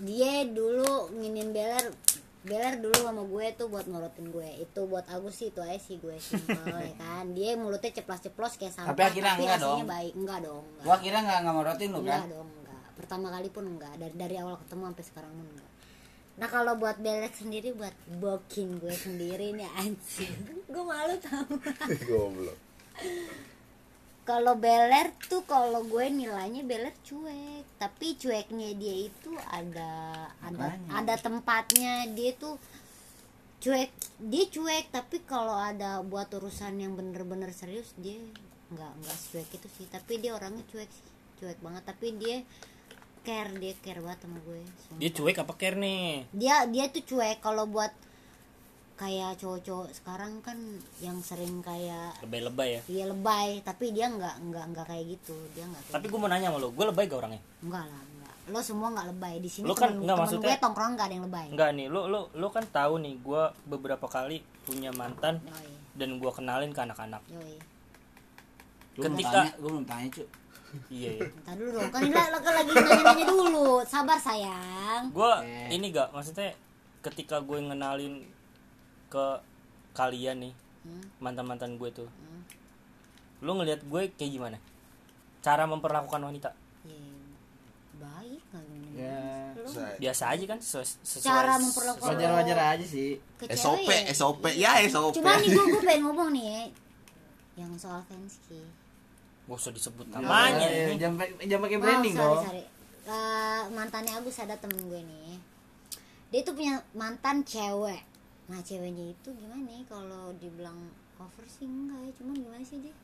[0.00, 1.92] dia dulu nginin Beler
[2.40, 4.64] Beler dulu sama gue tuh buat ngorotin gue.
[4.64, 7.36] Itu buat Agus sih itu aja sih gue simpel ya kan?
[7.36, 9.92] Dia mulutnya ceplas-ceplos kayak sampah Tapi akhirnya enggak aslinya dong.
[9.92, 10.12] baik.
[10.16, 10.84] Enggak dong enggak.
[10.88, 12.32] gua kira nggak nggak mau rotin lu enggak kan?
[12.32, 12.82] dong enggak.
[12.96, 13.92] Pertama kali pun enggak.
[14.00, 15.70] Dari dari awal ketemu sampai sekarang pun enggak.
[16.40, 20.32] Nah kalau buat belek sendiri buat boking gue sendiri nih anjing.
[20.72, 21.44] Gue malu tau.
[22.08, 22.56] Goblok
[24.24, 27.64] kalau beler tuh kalau gue nilainya beler cuek.
[27.80, 30.90] Tapi cueknya dia itu ada ada Makanya.
[31.00, 31.94] ada tempatnya.
[32.12, 32.60] Dia tuh
[33.64, 34.92] cuek dia cuek.
[34.92, 38.20] Tapi kalau ada buat urusan yang bener-bener serius dia
[38.70, 39.86] nggak nggak cuek itu sih.
[39.88, 41.08] Tapi dia orangnya cuek sih.
[41.42, 41.82] Cuek banget.
[41.88, 42.36] Tapi dia
[43.20, 44.96] care dia care banget sama gue sumpah.
[44.96, 46.28] dia cuek apa care nih?
[46.32, 47.40] Dia dia tuh cuek.
[47.40, 47.92] Kalau buat
[49.00, 50.60] kayak cowok-cowok sekarang kan
[51.00, 52.80] yang sering kayak lebay-lebay ya?
[52.84, 53.64] Dia lebay.
[53.64, 55.32] Tapi dia nggak nggak nggak kayak gitu.
[55.50, 57.40] Dia nggak tapi gue mau nanya sama lo gue lebay gak orangnya?
[57.60, 59.34] Enggak lah enggak lo semua nggak lebay.
[59.38, 61.46] Di sini Lo kan- temen maksudnya- gue tongkrong nggak ada yang lebay.
[61.48, 65.72] Enggak nih, lo lo lo kan tahu nih, gue beberapa kali punya mantan yoi.
[65.96, 67.22] dan gue kenalin ke anak-anak.
[68.92, 70.24] Ketika- gue belum tanya cu.
[70.86, 71.10] Iya.
[71.16, 71.26] ya.
[71.42, 73.68] Ntar dulu dong, kan ini kan lagi nanya-nanya dulu.
[73.82, 75.10] Sabar sayang.
[75.10, 75.74] Gue Eh.
[75.74, 76.54] ini gak, maksudnya
[77.00, 78.22] ketika gue ngenalin
[79.10, 79.26] ke
[79.92, 81.04] kalian nih Hmm.
[81.18, 82.40] mantan-mantan gue tuh, Hmm.
[83.40, 84.56] lo ngelihat gue kayak gimana?
[85.38, 86.96] Cara memperlakukan wanita Ya,
[87.98, 89.20] baik nggak gimana Ya,
[89.98, 93.20] biasa aja kan sesuai, sesuai Cara memperlakukan wajar-wajar aja sih.
[93.36, 94.12] ke SOP, cewek ya?
[94.14, 95.12] SOP, ya SOP.
[95.14, 96.62] Cuma nih gue, gue pengen ngomong nih ya
[97.58, 98.62] Yang soal Fensky
[99.44, 100.96] Gak usah disebut Ya, namanya ya.
[100.96, 102.44] Jangan pakai- jangan pakai branding oh, sorry, dong.
[102.46, 102.64] sorry.
[103.02, 105.36] Eh, mantannya Agus ada temen gue nih
[106.30, 108.00] Dia tuh punya mantan cewek
[108.50, 110.76] Nah ceweknya itu gimana nih kalau dibilang
[111.14, 112.94] cover sih enggak ya Cuman gimana sih dia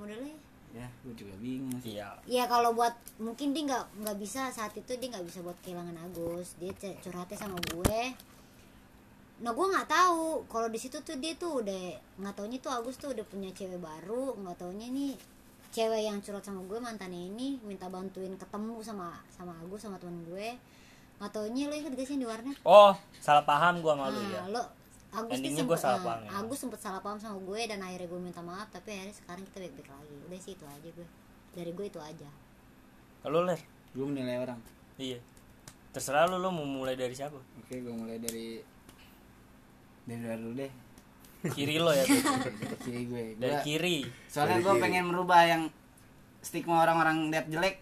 [0.00, 0.32] modelnya
[0.76, 1.96] Ya, gue juga bingung sih.
[1.96, 2.12] Iya.
[2.28, 5.96] Ya kalau buat mungkin dia nggak nggak bisa saat itu dia nggak bisa buat kehilangan
[5.96, 6.60] Agus.
[6.60, 8.02] Dia curhatnya sama gue.
[9.38, 13.00] Nah gue nggak tahu kalau di situ tuh dia tuh udah nggak taunya tuh Agus
[13.00, 14.36] tuh udah punya cewek baru.
[14.36, 15.16] Nggak taunya nih
[15.72, 20.20] cewek yang curhat sama gue mantannya ini minta bantuin ketemu sama sama Agus sama temen
[20.28, 20.52] gue.
[21.18, 22.56] Nggak taunya lo inget gak sih yang di warnet?
[22.62, 24.44] Oh, salah paham gue sama lo ya.
[24.44, 24.62] Nah, lo
[25.08, 26.30] Agus Endingnya gue salah nah, paham ya.
[26.36, 29.56] Agus sempet salah paham sama gue dan akhirnya gue minta maaf tapi akhirnya sekarang kita
[29.64, 30.16] baik-baik lagi.
[30.28, 31.08] Udah sih itu aja gue.
[31.56, 32.28] Dari gue itu aja.
[33.24, 33.60] Lo ler?
[33.96, 34.60] Gue menilai orang.
[35.00, 35.18] Iya.
[35.96, 37.40] Terserah lo, lo mau mulai dari siapa?
[37.40, 38.60] Oke, gue mulai dari
[40.04, 40.72] dari luar dulu deh.
[41.56, 42.04] Kiri lo ya.
[42.04, 42.18] tuh.
[42.44, 43.24] Dari kiri gue.
[43.38, 43.96] Dari Gua- kiri.
[44.26, 45.62] soalnya Dari gue pengen merubah yang
[46.42, 47.76] stigma orang-orang lihat jelek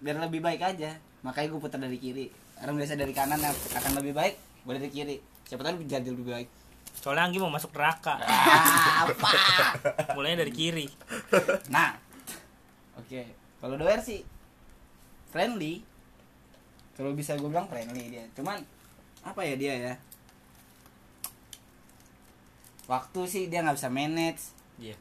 [0.00, 0.96] biar lebih baik aja.
[1.26, 2.30] Makanya gue putar dari kiri.
[2.62, 5.16] Orang biasa dari kanan akan lebih baik, gue dari kiri.
[5.42, 6.48] Siapa tahu jadi lebih baik.
[6.94, 8.20] Soalnya Anggi mau masuk neraka.
[8.22, 9.28] Ah, apa?
[10.12, 10.86] Mulainya dari kiri.
[11.68, 11.96] Nah,
[12.94, 13.22] oke.
[13.58, 14.22] Kalau doer sih
[15.28, 15.82] friendly.
[16.92, 18.24] Kalau bisa gue bilang friendly dia.
[18.32, 18.60] Cuman
[19.20, 19.94] apa ya dia ya?
[22.84, 24.42] Waktu sih dia nggak bisa manage,
[24.76, 24.98] Iya.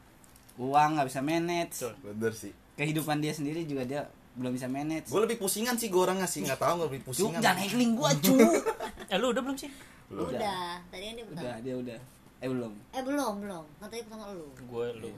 [0.55, 1.93] uang nggak bisa manage, Betul.
[2.07, 2.53] Bener sih.
[2.73, 4.01] kehidupan dia sendiri juga dia
[4.31, 5.09] belum bisa manage.
[5.09, 7.41] Gue lebih pusingan sih gue orangnya sih nggak tahu nggak lebih Cuk, pusingan.
[7.41, 8.37] jangan heckling gua, cu.
[9.11, 9.67] Eh lu udah belum sih?
[10.11, 10.27] Belum.
[10.27, 10.83] Udah.
[10.91, 11.63] Tadi kan dia udah, pertama.
[11.63, 11.99] dia udah.
[12.41, 12.73] Eh belum.
[12.91, 13.63] Eh belum belum.
[13.79, 14.47] Kan tadi pertama lu.
[14.67, 15.11] Gue lu.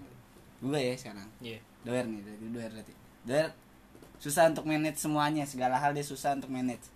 [0.62, 1.28] Gue ya sekarang.
[1.42, 1.58] Iya.
[1.84, 2.94] Doer nih, dari doer berarti.
[3.26, 3.48] Doer
[4.22, 6.88] susah untuk manage semuanya, segala hal dia susah untuk manage.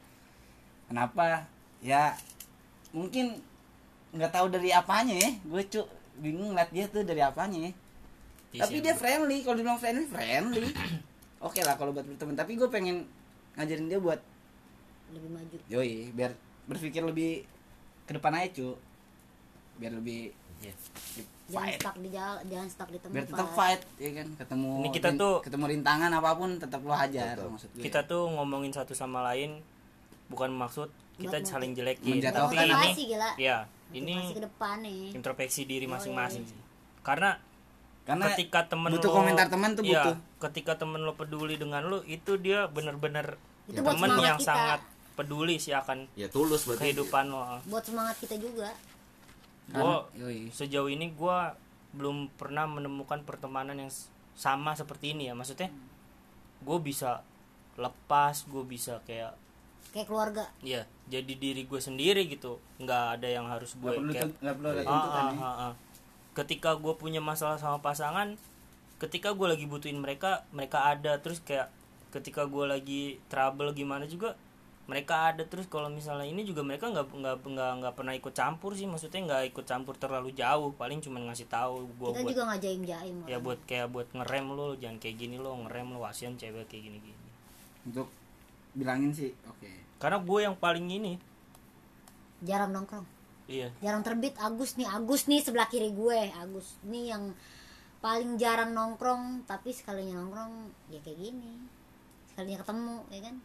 [0.87, 1.49] Kenapa?
[1.83, 2.15] Ya
[2.95, 3.41] mungkin
[4.15, 5.29] nggak tahu dari apanya ya.
[5.43, 5.81] Gue cu
[6.21, 7.71] bingung ngeliat dia tuh dari apanya ya.
[8.55, 10.71] Iya Tapi dia friendly, kalau dibilang friendly, friendly.
[11.47, 13.05] Oke lah kalau buat berteman, tapi gue pengen
[13.59, 14.17] ngajarin dia buat
[15.11, 15.57] Lebih maju.
[15.71, 16.31] yoi biar
[16.67, 17.45] berpikir lebih
[18.07, 18.69] ke depan aja cu
[19.77, 20.73] biar lebih Iya.
[21.47, 23.13] Jangan fight stuck di jalan, jangan stuck di tempat.
[23.13, 26.81] biar tetap fight ya kan ketemu Ini kita rin- tuh- ketemu rintangan apa pun tetap
[26.81, 27.49] lo hajar Betul.
[27.51, 29.61] maksud gue Kita tuh ngomongin satu sama lain
[30.27, 32.17] bukan maksud kita Buat saling jelekin.
[32.19, 33.29] Tapi ini gila.
[33.37, 33.57] ya,
[33.91, 35.13] ini ke depan nih.
[35.13, 36.57] introspeksi diri masing-masing sih.
[37.01, 37.37] Karena
[38.03, 41.81] karena ketika temen butuh lo komentar teman tuh iya, butuh ketika temen lo peduli dengan
[41.83, 44.45] lo itu dia bener-bener Itu temen yang kita.
[44.47, 44.81] sangat
[45.17, 46.93] peduli sih akan Ya tulus berarti.
[46.93, 48.69] kehidupan lo Buat semangat kita juga.
[49.67, 50.47] Gua Karena- yoi.
[50.49, 51.57] sejauh ini gua
[51.89, 53.89] belum pernah menemukan pertemanan yang
[54.31, 55.73] sama seperti ini ya maksudnya
[56.59, 57.25] gue bisa
[57.75, 59.33] lepas gue bisa kayak
[59.87, 60.45] Kayak keluarga.
[60.61, 65.23] ya jadi diri gue sendiri gitu nggak ada yang harus gue kayak perlu Ah, tuntutan
[65.23, 65.41] ah, ya.
[65.41, 65.73] ah, ah.
[66.35, 68.37] ketika gue punya masalah sama pasangan
[68.97, 71.71] ketika gue lagi butuhin mereka mereka ada terus kayak
[72.09, 74.37] ketika gue lagi trouble gimana juga
[74.87, 78.71] mereka ada terus kalau misalnya ini juga mereka nggak nggak nggak nggak pernah ikut campur
[78.71, 82.43] sih maksudnya nggak ikut campur terlalu jauh paling cuma ngasih tahu gue Kita buat juga
[82.47, 83.15] nggak jaim-jaim.
[83.27, 83.43] ya orang.
[83.43, 86.97] buat kayak buat ngerem lo jangan kayak gini lo ngerem lo kasihan cewek kayak gini
[87.03, 87.19] gini
[87.83, 88.07] untuk
[88.71, 89.69] bilangin sih oke
[89.99, 91.13] karena gue yang paling ini
[92.37, 93.05] jarang nongkrong.
[93.49, 96.29] iya Jarang terbit Agus nih, Agus nih sebelah kiri gue.
[96.37, 97.33] Agus nih yang
[97.97, 101.57] paling jarang nongkrong, tapi sekalinya nongkrong ya kayak gini.
[102.29, 103.35] Sekalinya ketemu, ya kan?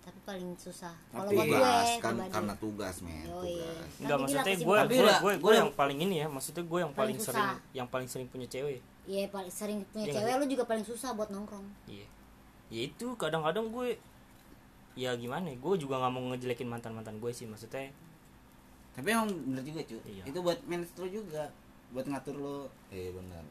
[0.00, 0.96] Tapi paling susah.
[1.06, 2.32] Kalau buat gue tugas kan pribadi.
[2.32, 6.14] karena tugas men tugas Enggak dia maksudnya gue gue lah, gue gue- yang paling ini
[6.16, 7.68] ya maksudnya gue yang paling, Paling sering susah.
[7.70, 10.82] yang paling sering punya cewek Iya paling sering punya Iya cewek nggak lu juga paling
[10.82, 11.66] susah buat nongkrong.
[11.86, 12.06] iya
[12.68, 13.98] ya itu kadang-kadang gue
[14.94, 17.90] ya gimana ya, gue juga nggak mau ngejelekin mantan mantan gue sih maksudnya
[18.90, 20.22] tapi emang bener juga cu Iya.
[20.24, 21.44] itu buat manage lo juga
[21.90, 22.56] buat ngatur lo
[22.88, 23.44] eh benar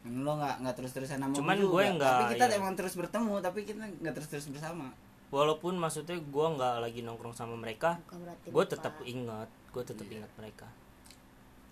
[0.00, 2.58] Kan lo nggak nggak terus terusan sama Cuman gue nggak, tapi kita iya.
[2.58, 4.90] emang terus bertemu tapi kita nggak terus terus bersama
[5.32, 7.96] walaupun maksudnya gue nggak lagi nongkrong sama mereka
[8.44, 10.68] gue tetap ingat gue tetap ingat mereka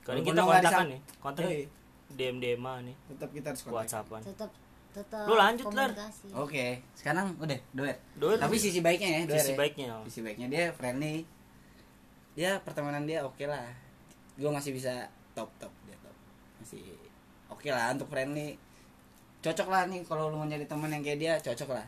[0.01, 1.63] Walaupun kita kontakan nih, kontak Yoi.
[2.11, 4.21] DM DM nih, tetap kita harus kontak WhatsAppan.
[4.27, 4.51] tetap
[4.91, 6.27] tetap Lu lanjut, komunikasi.
[6.35, 6.65] oke
[6.99, 9.59] sekarang udah doer Doer tapi sisi baiknya ya doer Sisi ya.
[9.61, 9.87] baiknya.
[9.95, 10.03] oh.
[10.03, 11.23] sisi baiknya dia friendly
[12.33, 13.71] dia pertemanan dia oke lah
[14.35, 16.17] gue masih bisa top top dia top
[16.59, 16.83] masih
[17.47, 18.59] oke lah untuk friendly
[19.39, 21.87] cocok lah nih kalau lu mau nyari teman yang kayak dia cocok lah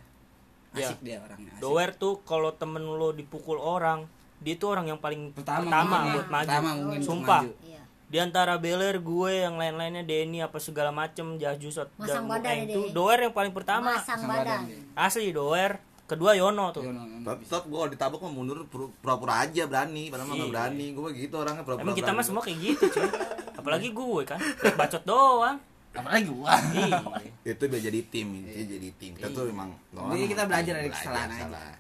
[0.75, 0.89] Ya.
[0.89, 1.61] asik dia orangnya asik.
[1.61, 4.09] Doer tuh kalau temen lo dipukul orang,
[4.39, 6.15] dia tuh orang yang paling pertama, pertama, mungkin ya.
[6.15, 6.47] buat maju.
[6.49, 7.43] pertama mungkin Sumpah.
[7.43, 7.53] maju.
[7.63, 7.81] Iya.
[8.07, 12.81] Di antara Beler, gue, yang lain-lainnya Denny apa segala macem, Jajus Masang badan ya, itu
[12.83, 12.93] Denny.
[12.93, 13.97] Doer yang paling pertama.
[13.97, 14.69] Masang Sama badan.
[14.93, 16.85] Asli Doer, kedua Yono tuh.
[16.85, 17.25] Yono, Yono.
[17.39, 20.55] tetap gue kalau ditabok mah mundur pur- pura-pura aja berani padahal mah nggak Iya.
[20.55, 23.09] berani gue gitu orangnya pura-pura Emang kita mah semua kayak gitu cuy.
[23.55, 24.41] Apalagi gue kan,
[24.75, 25.57] bacot doang.
[25.93, 26.99] Apalagi gua Iya.
[27.47, 31.29] itu biar jadi tim itu jadi tim kita tuh emang Jadi kita belajar dari kesalahan
[31.29, 31.43] aja.
[31.43, 31.77] salah.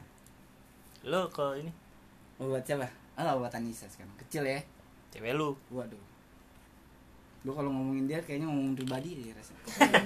[1.02, 1.72] Lo ke ini
[2.36, 4.60] Mau buat siapa oh buat Anissa sekarang kecil ya
[5.08, 5.52] cewek lu.
[5.68, 6.00] waduh
[7.42, 9.62] lu kalau ngomongin dia kayaknya ngomong pribadi deh rasanya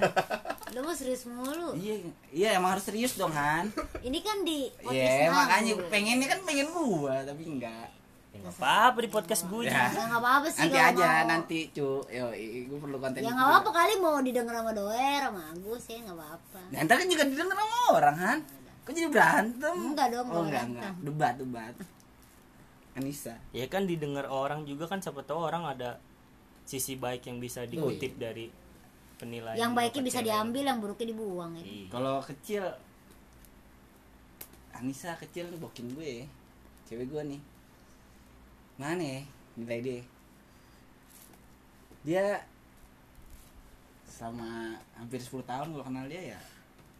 [0.75, 1.71] Lu mau serius mulu.
[1.75, 1.95] iya
[2.29, 5.83] iya emang harus serius dong Han Ini kan di iya podcast makanya aku.
[5.87, 7.87] pengennya kan pengen gua tapi enggak
[8.27, 9.65] Ya nggak apa-apa di podcast gue.
[9.65, 9.87] Ya.
[9.87, 11.27] Ya nggak apa-apa sih nanti kalau aja mau.
[11.27, 12.25] nanti cu yo
[12.67, 13.53] gue perlu konten Ya itu nggak juga.
[13.55, 16.59] apa-apa kali mau didengar sama Doer sama Agus ya nggak apa-apa.
[16.69, 18.39] Ya, ntar kan juga didengar sama orang Han
[18.81, 21.75] kok jadi berantem Enggak dong, oh nggak enggak enggak debat debat
[22.95, 25.99] Anissa Ya kan didengar orang juga kan siapa tahu orang ada
[26.63, 28.47] sisi baik yang bisa dikutip dari
[29.15, 29.55] penilaian.
[29.57, 31.63] Yang baiknya bisa diambil, yang buruknya dibuang ya.
[31.63, 31.87] Iya.
[31.89, 32.63] kalau kecil
[34.71, 36.29] Anissa kecil bokin gue
[36.85, 37.41] cewek gue nih
[38.77, 39.21] mana ya
[39.57, 40.01] nilai dia
[42.05, 42.25] dia
[44.07, 46.39] sama hampir 10 tahun gue kenal dia ya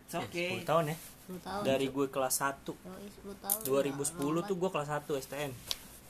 [0.06, 0.98] it's okay 10 tahun ya.
[1.28, 1.62] 10 tahun.
[1.68, 3.60] Dari gue kelas 1 Yoi, 10 tahun.
[3.68, 5.52] 2010 tuh gue kelas 1 STM.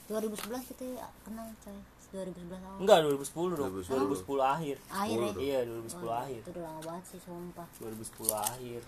[0.07, 0.85] 2011 kita
[1.25, 1.79] kenal coy.
[2.07, 2.79] 2011 awal.
[2.79, 3.71] Enggak 2010 dong.
[3.83, 4.23] 2010.
[4.23, 4.75] 2010 akhir.
[4.87, 5.31] Akhir ya.
[5.35, 6.39] Iya 2010 akhir.
[6.45, 7.67] Itu udah lama banget sih sumpah.
[7.81, 8.81] 2010 akhir.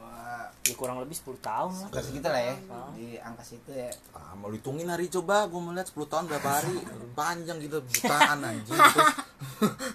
[0.00, 1.88] Wah, Ya kurang lebih 10 tahun lah.
[1.90, 2.54] Gak segitu lah ya
[2.92, 6.48] di angka situ ya Ah, mau hitungin hari coba gue mau lihat 10 tahun berapa
[6.50, 6.76] hari
[7.18, 8.76] panjang gitu jutaan anjing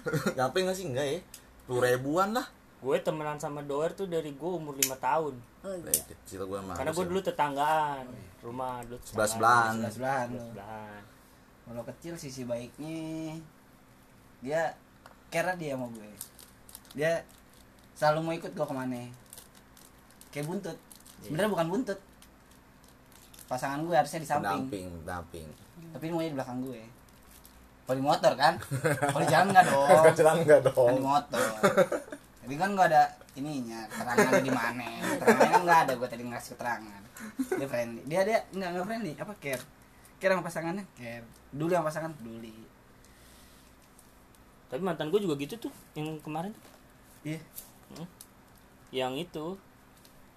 [0.02, 1.18] terus nyampe nggak sih enggak ya
[1.66, 2.46] 10 ribuan lah
[2.76, 5.34] Gue temenan sama Doer tuh dari gue umur 5 tahun.
[5.64, 5.96] Oh iya.
[6.06, 8.04] kecil gue mah Karena gue dulu tetanggaan.
[8.38, 9.72] Rumah dulu Sebelah tetanggaan.
[9.72, 11.02] sebelahan sebelahan Sebelahan.
[11.64, 13.34] kalau kecil sisi baiknya
[14.38, 14.76] dia
[15.26, 16.10] care dia sama gue
[16.92, 17.24] dia
[17.92, 19.02] selalu mau ikut gue ke mana
[20.36, 20.76] kayak buntut.
[21.24, 21.98] Sebenarnya bukan buntut.
[23.48, 24.68] Pasangan gue harusnya di samping.
[24.68, 25.48] Pendamping pendamping.
[25.96, 26.82] Tapi maunya di belakang gue.
[27.88, 28.54] Kalau di motor kan?
[28.60, 29.88] Kalau di jalan nggak dong.
[30.12, 31.48] Jalan enggak kan di motor.
[32.46, 33.02] Tapi kan gak ada
[33.34, 34.86] ininya keterangan di mana.
[35.16, 35.92] Keterangannya kan nggak ada.
[35.96, 37.00] Gue tadi ngasih keterangan.
[37.56, 38.02] Dia friendly.
[38.04, 39.12] Dia dia nggak nggak friendly.
[39.16, 39.64] Apa care?
[40.20, 40.84] Care sama pasangannya?
[41.00, 41.24] Care.
[41.54, 42.12] Dulu yang pasangan?
[42.12, 42.52] Peduli.
[44.68, 45.72] Tapi mantan gue juga gitu tuh.
[45.96, 46.52] Yang kemarin
[47.24, 47.40] iya.
[48.92, 49.46] Yang itu.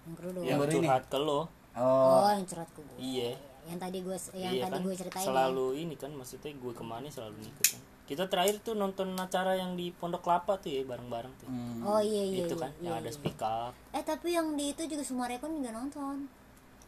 [0.04, 0.42] Yang kedua.
[0.42, 1.40] Yang curhat ke lo.
[1.40, 1.46] oh
[1.76, 2.96] Oh, yang curhat ke gue.
[2.98, 3.30] Iya.
[3.68, 5.20] Yang tadi gue yang iya tadi kan gue ceritain.
[5.20, 5.28] ya.
[5.28, 7.80] selalu ini kan maksudnya gue ke mana selalu ngikut kan
[8.10, 11.78] kita terakhir tuh nonton acara yang di Pondok Kelapa tuh ya bareng-bareng tuh Hmm.
[11.86, 12.42] Oh iya iya.
[12.42, 13.14] itu iya, kan iya, yang ada iya.
[13.14, 16.26] speak up Eh tapi yang di itu juga Sumarekon juga nonton.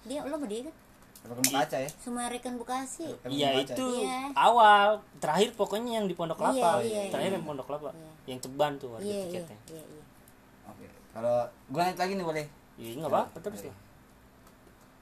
[0.03, 0.75] Dia lo sama dia kan?
[1.23, 3.07] muka kaca ya Sumarekon Bekasi.
[3.31, 4.35] Iya itu Iya.
[4.35, 7.39] awal terakhir pokoknya yang di Pondok Iya, Kelapa iya, terakhir iya.
[7.39, 8.11] yang Pondok Kelapa Iya.
[8.27, 10.03] yang ceban tuh harga Iya iya tiketnya iya iya.
[10.67, 13.77] oke kalau gue naik lagi nih boleh iya nggak apa-apa terus lah.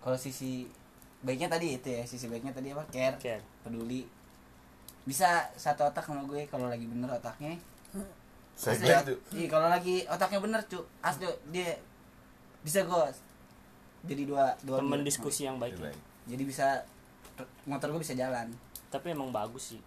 [0.00, 0.64] Kalau sisi
[1.20, 2.82] baiknya tadi itu ya sisi baiknya tadi apa?
[2.88, 3.44] Care Care.
[3.60, 4.08] peduli.
[5.02, 7.56] Bisa satu otak sama gue kalau lagi bener otaknya.
[8.52, 10.80] Saya Asli, tuh Iya, kalau lagi otaknya bener cu.
[11.00, 11.76] Asli dia
[12.60, 13.02] bisa gue
[14.02, 15.92] jadi dua dua temen dua- diskusi yang baik ya.
[16.26, 16.66] jadi bisa
[17.64, 18.48] motor gue bisa jalan.
[18.88, 19.80] Tapi emang bagus sih.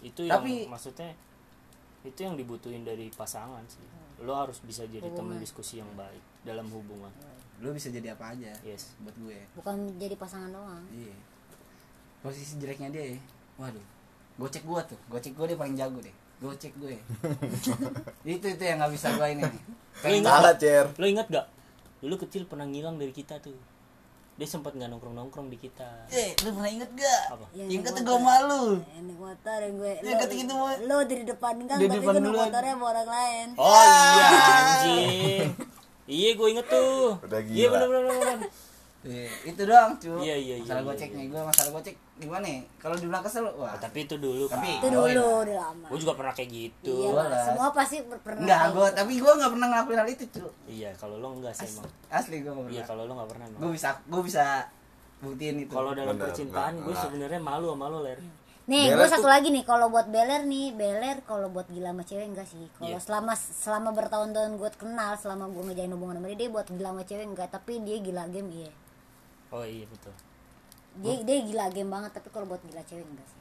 [0.00, 1.10] Itu yang Tapi- maksudnya
[2.00, 3.82] itu yang dibutuhin dari pasangan sih.
[4.18, 7.12] Lo harus bisa jadi teman diskusi yang baik dalam hubungan.
[7.58, 8.94] Lu bisa jadi apa aja yes.
[9.02, 9.38] buat gue.
[9.58, 10.84] Bukan jadi pasangan doang.
[10.94, 11.12] iya.
[12.18, 13.18] Posisi jeleknya dia ya.
[13.58, 13.84] Waduh.
[14.38, 14.98] Gocek gue tuh.
[15.10, 16.14] Gocek gue dia paling jago deh.
[16.38, 16.94] Gocek gue.
[18.38, 19.42] Itu itu yang nggak bisa gue ini.
[19.42, 19.62] Nih
[20.06, 20.86] lo ingat salah cer.
[20.94, 21.46] Lo ingat gak
[21.98, 23.58] dulu kecil pernah ngilang dari kita tuh.
[24.38, 26.06] Dia sempat nggak nongkrong nongkrong di kita.
[26.14, 27.46] Eh lu pernah inget gak Apa?
[27.58, 30.98] Yang inget tuh naik gue malu naik motor yang gue Ya, ketika itu mau- lo
[31.02, 33.46] di depan gang Di tapi depan gue naik motornya sama orang lain.
[33.58, 35.50] Oh iya anjing
[36.08, 37.20] iya gue inget tuh.
[37.20, 37.72] Udah iya gila.
[37.78, 38.38] bener bener
[38.98, 40.10] Iya, itu doang cu.
[40.18, 43.70] Iya, iya, iya, masalah iya, goceknya gue masalah gocek gimana ya kalau dibilang kesel wah.
[43.70, 45.22] Oh, tapi itu dulu Tapi- kan itu dulu iya.
[45.22, 45.86] udah lama.
[45.86, 46.94] Gue juga pernah kayak gitu.
[46.98, 47.44] Iya Gua lah, lah.
[47.46, 48.98] semua pasti per- pernah enggak gue gitu.
[48.98, 50.46] tapi gue nggak pernah ngelakuin hal itu cu.
[50.66, 51.86] Iya kalau lo enggak sih emang.
[52.10, 53.60] asli gue nggak iya pernah kalau lo nggak pernah emang.
[53.62, 54.44] Gue bisa gue bisa
[55.18, 55.72] buktiin itu.
[55.72, 58.18] Kalau dalam Bener, percintaan gue sebenarnya malu sama lo ler
[58.68, 62.04] Nih, gue satu tuh- lagi nih kalau buat Beler nih, Beler kalau buat gila sama
[62.04, 62.68] cewek enggak sih.
[62.70, 63.00] Kalau Iya.
[63.00, 67.02] selama selama bertahun-tahun gue kenal, selama gue ngejain hubungan sama dia, dia buat gila sama
[67.02, 68.70] cewek enggak, tapi dia gila game iya.
[69.48, 70.12] oh iya betul
[70.98, 73.40] Dia dia gila game banget, tapi kalau buat gila cewek enggak sih.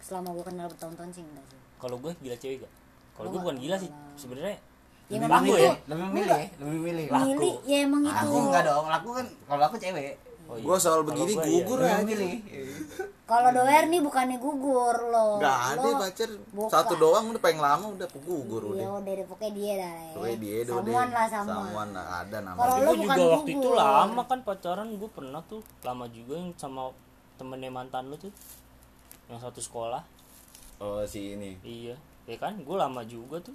[0.00, 1.58] Selama gue kenal bertahun-tahun sih enggak sih.
[1.78, 2.72] kalau gue gila cewek gak
[3.14, 4.58] kalau gue bukan gila sih sebenarnya
[5.06, 5.64] Ya Lebih memang milih itu.
[5.64, 7.06] ya, lebih milih lebih milih.
[7.10, 8.14] Milih, ya emang itu.
[8.16, 10.14] Aku enggak dong, aku kan kalau aku cewek.
[10.50, 10.62] Oh iya.
[10.62, 11.52] Gua soal Kalau begini gua iya.
[11.54, 12.04] gugur Lebih aja.
[12.04, 12.32] milih.
[13.22, 15.38] Kalau doer nih bukannya gugur loh.
[15.38, 16.70] Gak ada Lo pacar buka.
[16.72, 18.98] satu doang udah pengen lama udah gugur Ya udah.
[18.98, 20.12] udah deh, pokoknya dia dah ya.
[20.12, 20.74] Pokoknya dia udah.
[20.74, 21.54] Samuan lah samuan.
[21.62, 22.74] Samuan lah, ada Kalau namanya.
[22.76, 23.74] lu gue bukan juga waktu itu gugur.
[23.76, 26.82] lama kan pacaran gue pernah tuh lama juga yang sama
[27.36, 28.34] temennya mantan lu tuh
[29.26, 30.02] yang satu sekolah
[30.78, 31.54] Oh si ini.
[31.62, 31.94] iya
[32.24, 33.54] ya kan gue lama juga tuh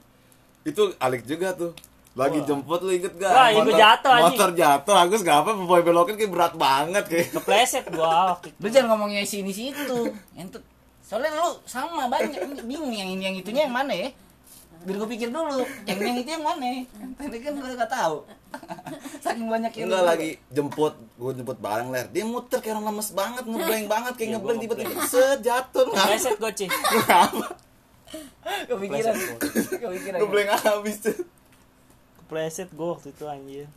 [0.63, 1.75] Itu Alik juga tuh.
[2.15, 3.27] Lagi jemput lu inget gak?
[3.27, 4.39] Wah, iya, gua jatuh, anjing.
[4.39, 7.27] Motor jatuh, Agus gak apa, boy belokin kayak berat banget kayak.
[7.35, 9.99] kepleset gua waktu itu Lu jangan ngomongnya sini situ.
[10.47, 10.65] Tuh-
[11.03, 14.09] soalnya lu sama banyak bingung yang ini yang itunya yang mana ya?
[14.85, 16.85] Biar gue pikir dulu, yang yang itu yang mana?
[17.17, 18.21] Tadi kan gue gak tahu.
[19.25, 22.05] Saking banyak yang Enggak lagi jemput, gue jemput bareng ler.
[22.09, 25.83] Dia muter kayak orang lemes banget, ngeblank banget kayak Iya, ngeblank gua tiba-tiba set jatuh.
[25.89, 27.31] kepleset gue cih kepikiran.
[28.69, 29.15] Kepleset
[29.81, 30.19] kepikiran.
[30.21, 31.17] Ngeblank habis tuh.
[32.35, 33.67] Kepleset gue waktu itu anjir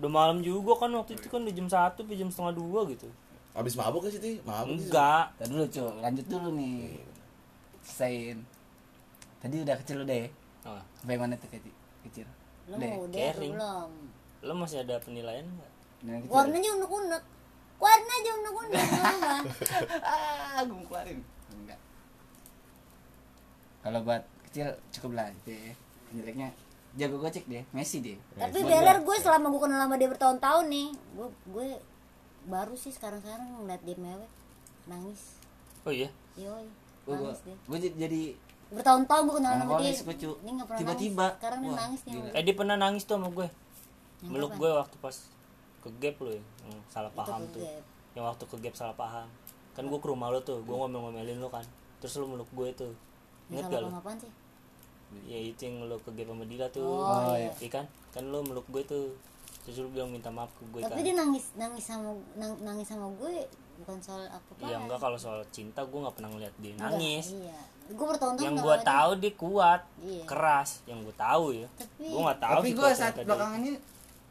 [0.00, 3.08] udah malam juga kan waktu itu kan udah jam satu sampai jam setengah dua gitu
[3.50, 4.38] Habis mabuk ke situ?
[4.46, 4.86] Mabuk sih.
[4.86, 7.02] enggak Tadi dulu cuy, lanjut dulu nih.
[7.82, 8.38] Selesaiin.
[9.42, 10.28] Tadi udah kecil udah ya?
[10.70, 11.74] oh, Sampai mana tuh kecil?
[12.06, 12.30] Kecil.
[12.70, 12.94] Lu Udah.
[13.10, 13.52] udah Caring.
[13.58, 13.90] belum?
[14.40, 15.70] lo masih ada penilaian enggak
[16.06, 16.34] Yang kecil.
[16.38, 17.22] Warnanya unek-unek.
[17.82, 18.82] Warnanya unek-unek.
[19.02, 19.34] Mama.
[19.98, 21.18] ah, gue mau keluarin.
[21.50, 21.80] Enggak.
[23.82, 25.74] Kalau buat kecil cukup lah gitu ya.
[26.14, 26.54] Jeleknya
[26.92, 28.18] jago gocek deh, Messi deh.
[28.32, 31.66] Tapi Beler gue selama gue kenal sama dia bertahun-tahun nih, gue gue
[32.42, 34.30] baru sih sekarang-sekarang ngeliat dia mewek
[34.84, 35.38] nangis.
[35.80, 36.66] oh iya Yoi,
[37.04, 37.54] Gue dia.
[37.56, 38.22] gue jadi
[38.70, 39.92] Bertahun-tahun gue kenal sama dia.
[39.92, 41.26] Ini nggak pernah Tiba-tiba.
[41.26, 41.36] nangis.
[41.36, 42.14] Sekarang dia nangis nih.
[42.30, 43.48] eh dia pernah nangis tuh sama gue
[44.20, 44.60] Yang meluk kapan?
[44.60, 45.16] gue waktu pas
[45.80, 47.62] ke gap lo ya yang salah paham tuh
[48.12, 49.26] yang waktu ke gap salah paham
[49.72, 51.64] kan gue ke rumah lo tuh gue ngomel-ngomelin lo kan
[51.98, 52.92] terus lo meluk gue tuh
[53.48, 54.30] salah gak lo paham apaan sih?
[55.22, 57.50] Ya itu yang lo ke sama Dila tuh Oh, iya.
[57.52, 59.14] iya kan kan lo meluk gue tuh
[59.60, 62.86] terus lo bilang minta maaf ke gue Tapi kan dia nangis nangis sama nang- nangis
[62.86, 63.46] sama gue
[63.78, 64.62] bukan soal apa apa.
[64.62, 67.58] Iya enggak kalau soal cinta gue nggak pernah ngeliat dia nangis Iya.
[67.90, 70.24] Gue bertahun-tahun yang gue tahu dia kuat Iya.
[70.24, 73.70] keras yang gue tahu ya Tapi gue nggak tahu tapi gue saat belakangan ini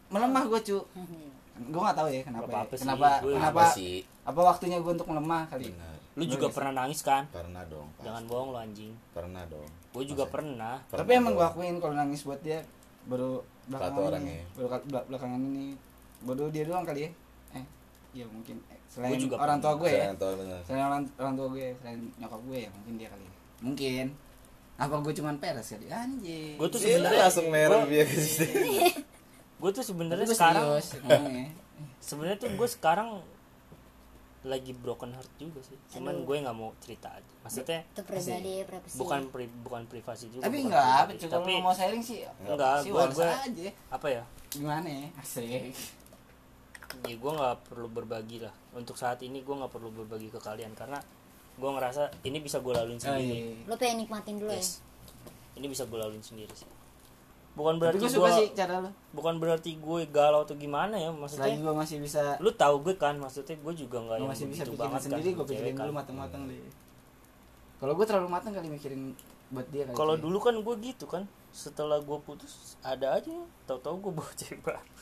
[0.08, 0.78] melemah gue cu
[1.70, 2.74] gue nggak tahu ya kenapa Gak apa-apa ya.
[2.74, 3.96] sih, kenapa gue- kenapa Apa sih?
[4.22, 5.89] apa waktunya gue untuk melemah kali Benar.
[6.12, 7.88] Lu juga pernah nangis kan Pernah dong.
[7.94, 8.04] Pak.
[8.04, 9.68] jangan bohong lo anjing Pernah dong.
[9.90, 12.60] gue juga pernah Pernah tapi emang gue akuin kalau nangis buat dia
[13.06, 14.44] baru belakangan Satu orang ini ya.
[14.54, 15.66] baru ka- bela- belakangan ini
[16.22, 17.12] baru dia doang kali ya
[17.54, 17.66] eh
[18.14, 20.60] ya mungkin eh, selain Gua juga orang tua gue ya Saya tahu benar.
[20.64, 23.34] selain orang orang tua gue selain nyokap gue ya mungkin dia kali ya.
[23.60, 24.06] mungkin
[24.76, 28.18] apa gue cuman peres kali anjing gue tuh Dia sebenarnya langsung merah dia ke
[29.60, 31.48] gue tuh sebenarnya sekarang serius ngomongnya.
[32.02, 33.08] sebenarnya tuh gue sekarang
[34.40, 35.76] lagi broken heart juga sih.
[35.92, 37.32] Cuman gue nggak mau cerita aja.
[37.44, 38.96] Maksudnya itu pribadi privasi.
[38.96, 42.24] bukan pri- bukan privasi juga tapi bukan enggak apa kalau tapi mau sharing sih.
[42.48, 43.70] Enggak, sih gua- waras gua- aja.
[43.92, 44.24] apa ya?
[44.48, 45.76] Gimana ya asik.
[47.06, 48.56] Ya gue nggak perlu berbagi lah.
[48.74, 50.98] Untuk saat ini gue nggak perlu berbagi ke kalian karena
[51.60, 53.60] gue ngerasa ini bisa gue laluin oh, sendiri.
[53.60, 53.68] iya.
[53.68, 54.80] Lo pengen nikmatin dulu yes.
[55.60, 56.79] Ini bisa gue laluin sendiri sih
[57.60, 61.52] bukan berarti gue suka sih cara lo bukan berarti gue galau atau gimana ya maksudnya?
[61.60, 65.02] Gue masih bisa lu tahu gue kan maksudnya gue juga nggak masih bisa pikirin banget
[65.04, 65.98] sendiri kan gue pikirin dulu kan.
[66.00, 66.72] matang-matang deh.
[67.84, 69.12] Kalau gue terlalu matang kali mikirin
[69.52, 73.36] buat dia kali kalau dulu kan gue gitu kan setelah gue putus ada aja
[73.68, 74.96] tahu-tahu gue bawa cewek baru.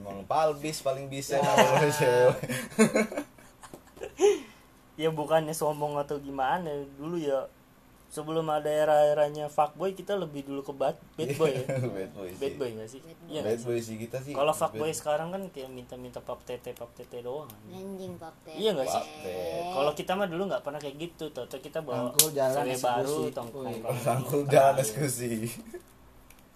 [0.00, 2.40] Emang palbis paling bisa nama cewek.
[5.00, 7.44] ya bukannya sombong atau gimana dulu ya
[8.10, 11.62] sebelum ada era-eranya fuckboy kita lebih dulu ke bad, bad boy ya.
[11.94, 12.38] Bad boy sih.
[12.42, 13.00] bad boy gak sih?
[13.24, 13.66] Iya Bad nggak sih?
[13.70, 14.34] boy sih kita sih.
[14.34, 17.46] kalau bad fuckboy sekarang kan kayak minta-minta pap tete pap tete doang.
[17.70, 18.58] Anjing papet.
[18.58, 19.04] iya gak sih?
[19.70, 22.10] Kalau kita mah dulu nggak pernah kayak gitu tau kita bawa
[22.74, 22.82] eksekusi.
[22.82, 23.30] baru Wih.
[23.30, 23.78] tongkrong.
[24.02, 25.30] Rangkul jalan diskusi.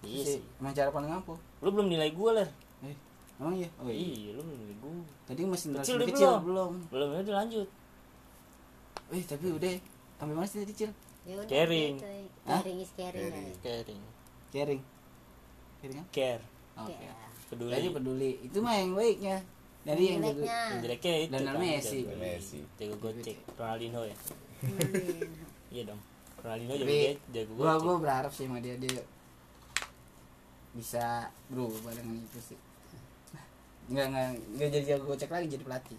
[0.03, 0.41] iya sih.
[0.59, 1.39] Emang cara paling ampuh.
[1.63, 2.49] Lu belum nilai gue ler?
[2.83, 2.95] Eh
[3.39, 3.71] emang iya?
[3.79, 3.95] Oh iya.
[3.95, 4.91] Iya lu belum nilai gue
[5.23, 6.43] tadi masih Kecil kecil, belum?
[6.43, 6.71] belum.
[6.91, 7.67] Belum ya udah lanjut.
[9.09, 9.71] Eh tapi udah.
[10.15, 10.91] Sampai mana sih tadi kecil
[11.25, 11.95] Ya udah, Caring.
[11.95, 12.07] gitu.
[12.45, 13.21] Caring is caring.
[13.23, 13.43] Caring.
[13.43, 13.57] guys.
[13.59, 14.01] caring
[14.47, 14.81] caring
[15.75, 16.43] caring kan care
[16.77, 17.13] oke Ya.
[17.45, 19.37] peduli Jadi peduli itu mah yang baiknya
[19.81, 20.57] dari yang Jeleknya.
[20.65, 21.99] yang jeleknya itu Dan kan, Messi.
[21.99, 22.59] jago- Messi.
[22.75, 24.17] jago gocek Ronaldinho ya
[25.69, 26.01] iya dong
[26.39, 29.01] Ronaldinho jago ge- jago gua gocek gua berharap sih sama dia dia
[30.73, 31.05] bisa
[31.47, 32.59] berubah dengan itu sih
[33.87, 35.97] nggak nggak nggak jadi jago gocek lagi jadi pelatih.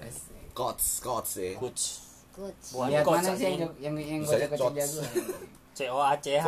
[0.00, 0.32] Asik.
[0.52, 1.52] Coach, coach ya.
[1.54, 2.00] coach
[2.36, 4.76] coach Bukan lihat coach, mana sih yang yang yang gue coach coach.
[4.76, 5.00] jago?
[5.72, 6.46] C O A C H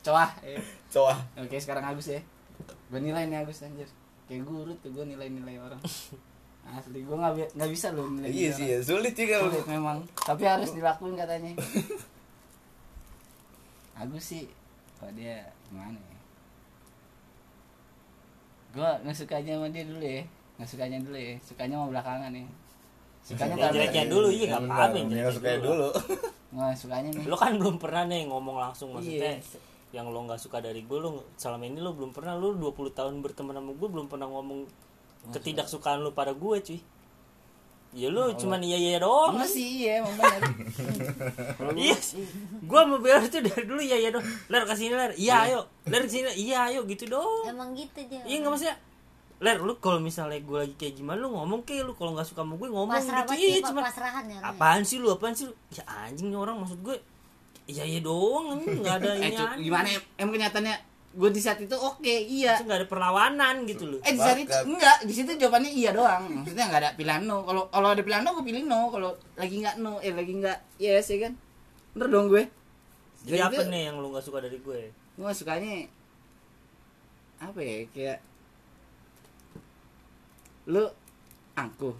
[0.00, 0.58] coah eh.
[0.88, 2.20] coba oke sekarang Agus ya.
[2.86, 3.86] Gue nilai nih Agus anjir.
[4.24, 5.80] Kayak gurut ke gue nilai-nilai orang.
[6.62, 9.66] Asli gue nggak bi- nggak bisa loh nilai iya sih ya sulit sih kalau Sulit
[9.66, 9.98] memang.
[10.14, 11.52] Tapi harus dilakuin katanya.
[13.98, 14.48] Agus sih
[14.96, 16.18] kok dia gimana ya?
[18.72, 20.22] Gue nggak sukanya sama dia dulu ya.
[20.56, 21.34] Nggak sukanya dulu ya.
[21.42, 22.46] Sukanya mau belakangan ya
[23.22, 25.62] sukanya Yang jeleknya dulu iya nggak apa-apa yang jeleknya suka dulu?
[25.64, 25.88] dulu.
[26.52, 27.24] Nggak sukanya nih.
[27.24, 29.56] Lo kan belum pernah nih ngomong langsung maksudnya Iya.
[29.92, 33.20] yang lo nggak suka dari gue lo selama ini lo belum pernah lo 20 tahun
[33.20, 34.68] berteman sama gue belum pernah ngomong
[35.28, 36.80] ketidaksukaan lo pada gue cuy.
[37.92, 39.36] Ya lo cuman iya iya doang.
[39.36, 40.42] Enggak sih iya emang bener.
[41.84, 41.96] Iya
[42.62, 44.24] gue mau biar itu dari dulu iya iya doang.
[44.48, 45.12] Ler kasih ler.
[45.14, 45.60] Iya ayo.
[45.84, 46.84] Ler ke sini iya ayo.
[46.84, 47.44] Gitu doang.
[47.44, 48.76] Emang gitu aja iya nggak maksudnya
[49.42, 52.40] ler lu kalau misalnya gue lagi kayak gimana lu ngomong kayak lu kalau nggak suka
[52.40, 53.34] sama gue ngomong pasrah gitu.
[53.36, 55.54] iya ya, cuma pasrahan ya apaan sih lu apaan sih lu?
[55.68, 56.96] Ya anjing nih orang maksud gue
[57.66, 60.76] iya iya doang nggak ada eh ini Cuk, gimana em- emang kenyataannya
[61.12, 62.56] gue di saat itu oke iya.
[62.56, 66.24] Nggak ada perlawanan gitu loh eh di saat itu enggak di situ jawabannya iya doang.
[66.40, 67.42] Maksudnya nggak ada pilihan no.
[67.42, 68.88] Kalau kalau ada pilihan no gue pilih no.
[68.88, 71.32] Kalau lagi nggak no eh lagi nggak yes ya kan?
[71.92, 72.48] Bener dong gue.
[73.22, 74.80] Jadi Dan apa itu- nih yang lu nggak suka dari gue?
[75.12, 75.84] Gue sukanya
[77.42, 78.18] apa ya kayak
[80.64, 80.84] lu
[81.54, 81.94] angkuh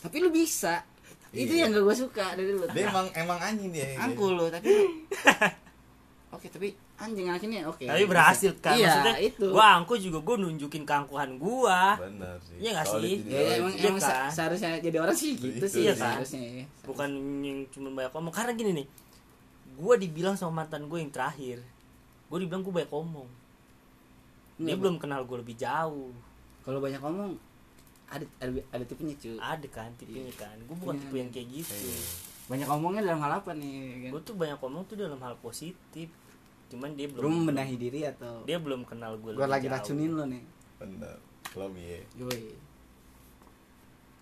[0.00, 0.82] tapi lu bisa
[1.30, 1.66] itu Iya.
[1.66, 4.70] yang gak gue suka dari lu dia emang emang anjing dia angkuh lu tapi
[6.34, 10.36] oke tapi anjing ini oke tapi berhasil kan iya maksudnya itu gue angku juga gue
[10.40, 13.18] nunjukin keangkuhan gue benar sih Iya nggak Solid sih?
[13.28, 13.72] ya, emang.
[13.72, 14.30] Iya emang se- kan?
[14.30, 16.22] seharusnya jadi orang sih gitu Itu sih Iya kan?
[16.22, 16.64] seharusnya ya.
[16.82, 17.10] bukan
[17.42, 18.86] yang cuma banyak ngomong karena gini nih
[19.74, 21.58] gue dibilang sama mantan gue yang terakhir
[22.24, 23.28] gue dibilang gue banyak ngomong
[24.56, 26.14] dia Iya, belum kenal gue lebih jauh
[26.62, 27.34] kalau banyak ngomong
[28.14, 30.54] ada ada, ada tipenya cuy ada kan tipenya kan.
[30.62, 31.02] Gue bukan Iya.
[31.02, 31.74] tipe yang kayak gitu.
[32.44, 34.10] Banyak ngomongnya dalam hal apa nih kan?
[34.12, 36.08] gue tuh banyak ngomong tuh dalam hal positif.
[36.64, 38.42] Cuman dia lu belum membenahi diri atau?
[38.42, 39.74] dia belum kenal gue gue lagi jauh.
[39.74, 40.42] racunin lo nih.
[40.76, 41.16] Benar
[41.54, 42.50] lobby ya Yoi.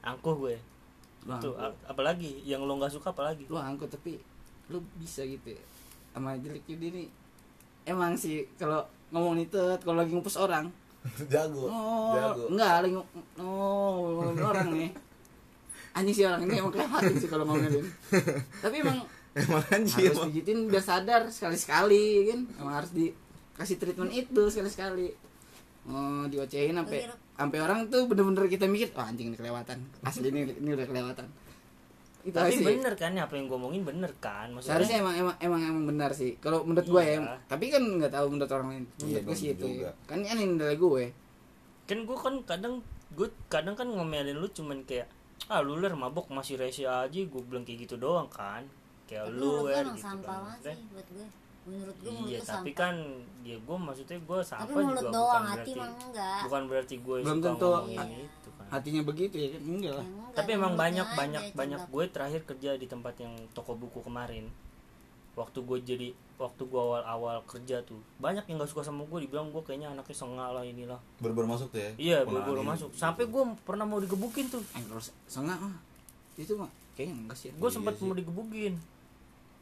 [0.03, 0.57] angkuh gue
[1.22, 1.62] lu tuh angkut.
[1.62, 3.47] a- apalagi yang lo nggak suka apalagi?
[3.47, 4.18] Lu angkut tapi
[4.68, 5.62] lu bisa gitu ya.
[6.11, 7.05] Sama jeleknya diri
[7.82, 10.70] emang sih kalau ngomong itu kalau lagi ngupus orang
[11.32, 12.44] jago oh jago.
[12.55, 12.96] enggak lagi
[13.42, 14.90] oh orang nih.
[15.92, 17.84] Anjing sih orang ini emang kelewatan sih kalau ngomongin
[18.64, 18.98] tapi emang
[19.42, 22.40] emang anjing harus pijitin biar sadar sekali sekali kan?
[22.62, 25.09] Emang harus dikasih treatment itu sekali sekali
[25.90, 29.82] oh diocehin sampai Iya, sampai orang tuh bener-bener kita mikir oh anjing ini kelewatan.
[30.07, 31.26] Asli ini ini udah kelewatan
[32.22, 33.82] itu tapi sih bener kan apa yang gue omongin?
[33.82, 34.46] Bener kan?
[34.48, 36.38] Maksudnya seharusnya emang emang emang emang benar sih.
[36.38, 37.34] Kalau menurut gue ya Iya.
[37.46, 38.84] tapi kan nggak tahu menurut orang lain.
[38.96, 39.90] Menurut Iya, gue sih itu juga.
[40.04, 41.04] kan ini nilai gue.
[41.84, 42.74] Kan gue kan kadang
[43.12, 45.10] gue kadang kan ngomelin lu cuman kayak
[45.46, 47.10] ah lu ler mabok masih rese aja.
[47.10, 48.62] Gue bilang kayak gitu doang kan.
[49.04, 51.26] Kayak tapi lu ya gitu sampah kan sih buat gue
[51.62, 52.74] menurut gue iya tapi sampah.
[52.76, 52.94] kan
[53.42, 56.40] ya gue maksudnya gue sampah tapi mulut juga doang bukan hati berarti enggak.
[56.42, 57.70] bukan berarti gue Belum suka tentu.
[57.70, 57.94] itu.
[57.94, 58.08] kan
[58.72, 59.62] hatinya begitu ya kan?
[59.68, 60.06] Enggak lah.
[60.08, 61.80] Enggak, tapi emang banyak aja, banyak banyak.
[61.92, 64.48] Gue terakhir kerja di tempat yang toko buku kemarin.
[65.36, 66.08] Waktu gue jadi
[66.40, 69.28] waktu gue awal awal kerja tuh banyak yang gak suka sama gue.
[69.28, 71.00] Dibilang gue kayaknya anaknya sengak lah inilah.
[71.20, 71.90] Baru masuk tuh ya?
[72.00, 72.64] Iya ini.
[72.64, 72.88] masuk.
[72.96, 74.64] sampai gue pernah mau digebukin tuh.
[74.72, 74.82] Eh
[75.28, 75.76] sengak mah.
[76.40, 77.52] Itu mah kayaknya enggak sih.
[77.52, 78.08] Gue Iya sempat sih.
[78.08, 78.80] mau digebukin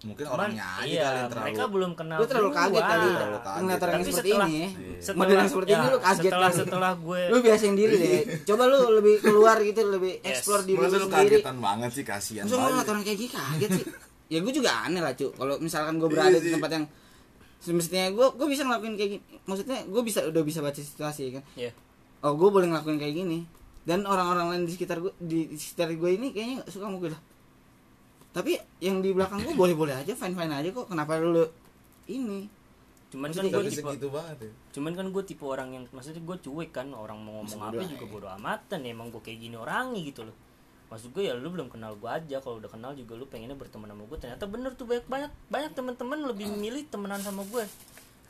[0.00, 3.04] mungkin Cuman, orangnya aja iya, kali yang terlalu mereka belum kenal lu terlalu kaget kali
[3.04, 3.60] ya Terlalu kaget.
[3.60, 4.56] ngeliat orang seperti setelah- ini.
[4.56, 6.58] ya setelah model yang seperti ya, ini lu kaget setelah kali.
[6.58, 8.20] setelah gue lu biasain diri deh.
[8.42, 10.28] Coba lu lebih keluar gitu lebih Yes.
[10.30, 11.36] explore diri Masa lu lu sendiri.
[11.36, 12.86] kagetan banget sih kasihan Masa ngeliat banget.
[12.88, 13.84] orang kayak gini kaget sih?
[14.26, 15.26] Ya gue juga aneh lah cu.
[15.30, 16.84] Kalau misalkan gue berada Iya di tempat yang
[17.58, 19.22] semestinya gue gue bisa ngelakuin kayak gini.
[19.42, 21.44] Maksudnya gue bisa udah bisa baca situasi kan?
[21.54, 21.70] Ya
[22.20, 23.38] oh gue boleh ngelakuin kayak gini.
[23.82, 26.96] Dan orang-orang lain di sekitar gue di, di sekitar gue ini kayaknya gak suka sama
[26.96, 27.20] gue lah
[28.30, 30.86] tapi yang di belakang gue boleh-boleh aja fine fine aja kok.
[30.86, 31.42] Kenapa lu
[32.06, 32.46] ini?
[33.10, 34.50] Cuman kan Maksudnya gue tapi tipe segitu banget ya.
[34.70, 38.06] cuman kan gue tipe orang yang maksudnya gue cuek kan orang mau ngomong apa juga
[38.06, 38.12] aja.
[38.14, 40.36] bodo amatan emang gue kayak gini orangnya gitu loh.
[40.94, 43.90] Maksud gue ya lu belum kenal gue aja kalau udah kenal juga lu pengennya berteman
[43.90, 47.66] sama gue ternyata bener tuh banyak banyak banyak teman-teman lebih memilih temenan sama gue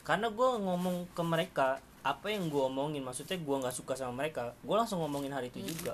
[0.01, 4.57] karena gue ngomong ke mereka apa yang gue omongin maksudnya gue nggak suka sama mereka
[4.65, 5.93] gue langsung ngomongin hari itu juga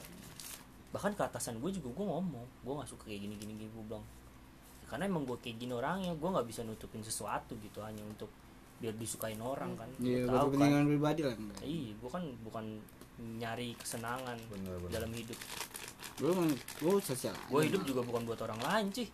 [0.89, 3.83] bahkan ke atasan gue juga gue ngomong gue nggak suka kayak gini gini gini gue
[3.85, 4.05] bilang
[4.85, 8.31] karena emang gue kayak gini orangnya gue nggak bisa nutupin sesuatu gitu hanya untuk
[8.77, 11.59] biar disukain orang kan Iya, tahu buat kan kepentingan pribadi lah enggak.
[11.61, 12.65] iya gue kan bukan
[13.33, 14.91] nyari kesenangan Bener, bener.
[14.91, 15.39] dalam hidup
[16.15, 16.33] Gue
[16.79, 17.33] gue sosial.
[17.43, 19.07] gue hidup juga bukan buat orang lain sih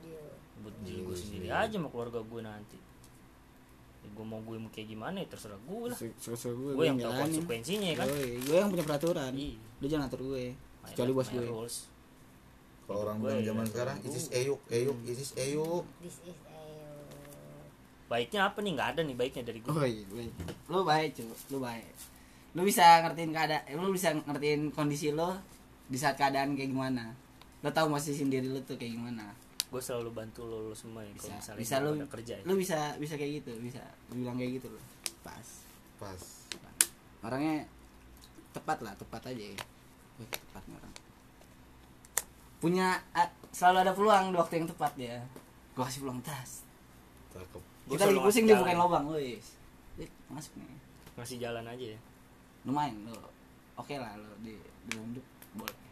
[0.00, 0.22] Iya.
[0.60, 1.52] buat diri gue Iya sendiri sih.
[1.52, 2.78] aja sama keluarga gue nanti
[3.98, 6.72] ya, gue mau gue mau kayak gimana ya terserah gue lah Sosial gue.
[6.72, 8.06] gue yang tahu konsekuensinya ya kan
[8.40, 9.32] Gue yang punya peraturan.
[9.34, 9.58] Iya.
[9.76, 10.54] Lu jangan atur gue.
[10.86, 11.42] Kecuali bos gue.
[12.88, 16.88] kalau orang bilang ya, zaman sekarang isis eyuk eyuk isis eyuk this is ayo
[18.08, 20.32] baiknya apa nih nggak ada nih baiknya dari gue Oh iya, baik.
[20.72, 21.28] Lu baik, cu.
[21.52, 21.84] Lu baik.
[22.56, 25.36] Lu bisa ngertiin keadaan, lu bisa ngertiin kondisi lo
[25.92, 27.12] di saat keadaan kayak gimana.
[27.60, 29.36] Lo tahu masih sendiri lu tuh kayak gimana.
[29.68, 32.44] gue selalu bantu lo, lo semua ya Bisa, kalau misalnya bisa pada kerja ya.
[32.48, 34.80] lu bisa bisa kayak gitu, bisa bilang kayak gitu lo.
[35.20, 35.44] Pas.
[36.00, 36.20] pas
[37.20, 37.68] Orangnya
[38.56, 39.60] tepat lah, tepat aja ya.
[40.18, 40.94] Wih, tepat orang.
[42.58, 45.16] Punya ah, selalu ada peluang di waktu yang tepat ya.
[45.78, 46.66] Gua kasih peluang tas.
[47.30, 48.84] cakep Kita lagi pusing dia bukain jalan.
[48.84, 49.04] lubang.
[49.98, 50.78] Dik, Masuk nih.
[51.18, 52.00] ngasih jalan aja ya
[52.62, 53.18] lumayan lo
[53.74, 54.54] oke lah lo di
[54.86, 55.26] di hidup
[55.58, 55.90] boleh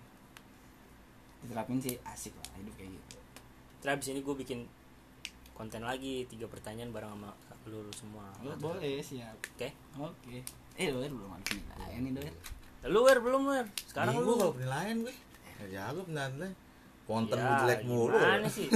[1.42, 3.18] diterapin sih asik lah hidup kayak gitu
[3.82, 4.60] terus abis ini gue bikin
[5.50, 7.34] konten lagi tiga pertanyaan bareng sama
[7.66, 9.68] lu, semua lo boleh siap oke
[9.98, 10.36] oke
[10.78, 12.34] eh lo belum ada penilaian nih doer
[12.86, 13.66] lu wer belum wer?
[13.84, 14.34] Sekarang Bingung lu.
[14.36, 15.14] kalau penilaian gue
[15.56, 16.52] nggak jago penilaian
[17.04, 18.12] konten Ya, gue jelek mulu.
[18.12, 18.68] gimana sih?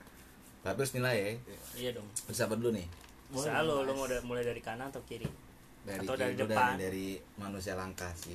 [0.62, 1.30] Tapi harus nilai ya.
[1.74, 2.08] Iya dong.
[2.24, 2.86] Bisa apa dulu nih?
[3.28, 5.26] Bisa lo lo mau da- mulai dari kanan atau kiri?
[5.82, 6.74] Dari Atau dari kiri, depan.
[6.74, 7.06] dari, dari
[7.36, 8.34] manusia langka si.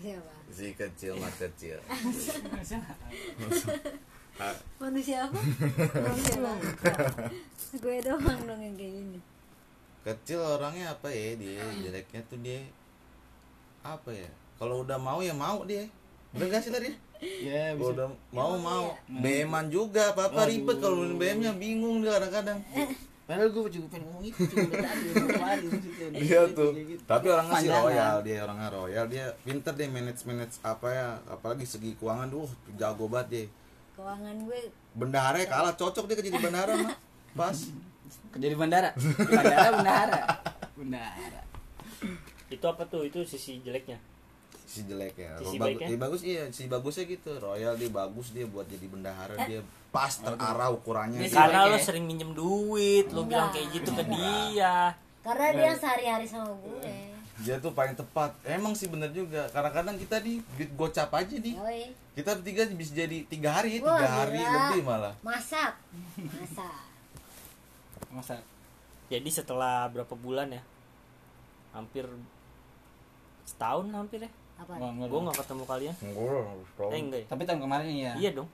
[0.00, 1.78] Siapa si kecil mas kecil.
[4.40, 5.28] Ah, manusia.
[5.28, 5.36] Apa?
[6.00, 6.94] Manusia langka.
[7.76, 9.20] Gue doang dong yang kayak gini.
[10.00, 11.60] Kecil orangnya apa ya dia?
[11.76, 12.64] Jeleknya tuh dia
[13.80, 14.28] apa ya
[14.60, 15.88] kalau udah mau ya mau dia
[16.36, 16.92] bener gak sih tadi
[17.48, 19.44] ya kalau udah mau Emang mau iya?
[19.48, 22.60] beman juga apa apa ribet kalau BM-nya bingung dia kadang-kadang
[23.30, 25.66] padahal gue juga pengen ngomong itu cuma dari tadi.
[26.26, 26.74] Iya tuh.
[26.74, 27.02] Kayak gitu.
[27.06, 31.62] Tapi orangnya sih royal, dia orangnya royal, dia pinter deh manage manage apa ya, apalagi
[31.62, 33.44] segi keuangan duh jago banget dia.
[33.94, 34.60] keuangan gue
[34.98, 36.98] Bendahara kalah cocok dia jadi bendahara mah.
[37.38, 37.70] Pas.
[38.34, 40.20] kerja di bandara bandara bendahara
[40.74, 41.40] bendahara
[42.50, 43.98] itu apa tuh itu sisi jeleknya
[44.70, 45.34] Si jelek ya.
[45.42, 47.30] Sisi Kalau bagus, iya bagus iya, si bagusnya gitu.
[47.42, 51.18] Royal dia bagus dia buat jadi bendahara dia pas terarah ukurannya.
[51.18, 51.82] Dia sih karena lo ya.
[51.82, 53.58] sering minjem duit lo bilang Enggak.
[53.58, 54.94] kayak gitu ke dia
[55.26, 56.94] karena dia sehari-hari sama gue
[57.42, 58.30] Dia tuh paling tepat.
[58.46, 59.48] Emang sih bener juga.
[59.50, 61.56] Kadang-kadang kita di duit gocap aja nih.
[61.58, 61.82] Yoi.
[62.14, 64.54] Kita bertiga bisa jadi tiga hari, Wah, tiga hari gila.
[64.70, 65.14] lebih malah.
[65.24, 65.72] masak
[66.20, 66.90] masak
[68.10, 68.36] masa
[69.06, 70.62] jadi setelah berapa bulan ya
[71.70, 72.06] hampir
[73.46, 74.30] setahun hampir ya
[74.60, 74.72] apa?
[75.08, 75.94] Gue nggak ketemu kalian.
[76.04, 77.26] Enggak, eh enggak ya?
[77.32, 78.12] tapi tahun kemarin iya.
[78.20, 78.48] Iya dong.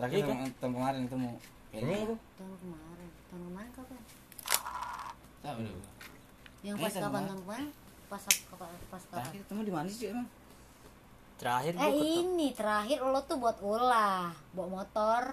[0.00, 0.36] Terakhir Iya kan?
[0.36, 1.30] tahun, tahun kemarin ketemu.
[1.70, 2.16] Emang lu?
[2.16, 3.08] tahun kemarin.
[3.30, 4.00] Tahun kemarin kapan?
[5.40, 5.90] Tahu gua.
[6.60, 7.22] yang Iya, pas tahun kapan?
[7.24, 7.68] tahun kemarin?
[8.10, 8.68] Pas kapan?
[8.88, 9.16] Pas kapan?
[9.20, 10.28] Terakhir ketemu di mana sih emang?
[11.40, 14.32] Terakhir eh gue ini terakhir lo tuh buat ulah.
[14.52, 15.24] Bawa motor.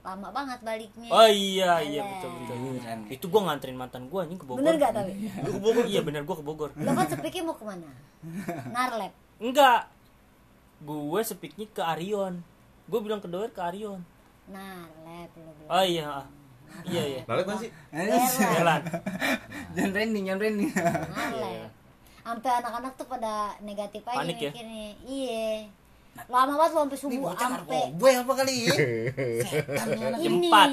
[0.00, 1.10] Lama banget baliknya.
[1.12, 2.56] Oh iya iya betul betul.
[2.80, 3.00] Keren.
[3.12, 4.64] itu gue nganterin mantan gue anjing ke Bogor.
[4.64, 5.12] Bener gak tapi?
[5.44, 5.84] Lu ke Bogor.
[5.84, 6.70] Iya bener gue ke Bogor.
[6.72, 7.90] Lo kan sepiknya mau ke mana?
[8.74, 9.88] Narlep enggak.
[10.80, 12.40] Gue sepiknik ke Arion.
[12.86, 14.00] Gue bilang ke Doer ke Arion.
[14.46, 15.70] Narlep lo bilang.
[15.70, 16.10] Oh iya
[16.86, 17.22] iya iya.
[17.26, 17.70] Lalu kan sih?
[18.54, 18.80] jalan.
[19.74, 20.70] Jangan trending jangan trending.
[20.70, 21.70] Narlep
[22.20, 24.52] sampai anak-anak tuh pada negatif aja Panik ya?
[24.52, 24.88] mikirnya.
[25.02, 25.48] Iya.
[26.28, 27.48] Lama banget lo sampai ini subuh sampai
[27.80, 28.54] narkoboy apa kali?
[28.60, 28.74] Ya
[29.50, 30.28] setan nih anak ini.
[30.46, 30.68] Empat.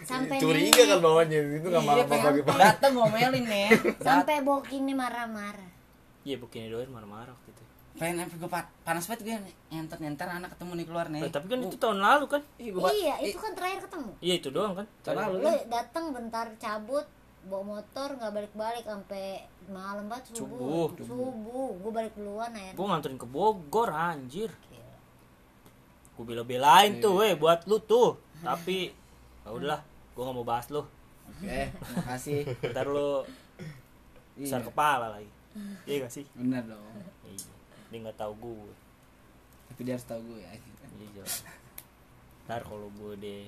[0.00, 2.58] sampai Curiga kan bawahnya itu nggak Iya, malah pengen pagi-pagi.
[2.58, 3.68] dateng ngomelin nih
[3.98, 5.70] sampai bokini marah-marah.
[6.20, 7.64] Iya bukannya Doer marah-marah waktu itu
[7.96, 9.34] pengen sampai gue panas banget gue
[9.68, 11.20] nyenter nyenter anak ketemu nih keluar nih.
[11.26, 12.42] Tapi kan itu tahun lalu kan?
[12.56, 14.10] Iya gua- iya itu kan terakhir ketemu.
[14.18, 14.86] Iya itu doang kan?
[15.02, 17.06] Tahun lalu lo kan datang bentar cabut
[17.40, 20.92] bawa motor nggak balik-balik sampai malam banget Subuh.
[20.92, 21.70] subuh subuh.
[21.74, 24.50] gue balik duluan akhirnya gue nganterin ke Bogor anjir.
[26.12, 28.16] Gue bela-belain tuh weh buat lu tuh.
[28.38, 28.92] Tapi
[29.40, 29.80] ya udahlah
[30.10, 30.84] gue nggak mau bahas lu.
[31.30, 31.60] Oke
[31.96, 32.44] makasih.
[32.66, 33.24] Ntar lu
[34.36, 34.66] besar Iya.
[34.66, 35.30] kepala lagi.
[35.82, 36.24] Iya gak sih?
[36.32, 36.80] Bener dong.
[36.80, 37.19] iya
[37.90, 38.72] dia nggak tahu gue
[39.66, 41.42] tapi dia harus tahu gue ya iya jelas
[42.46, 43.44] ntar kalau gue deh.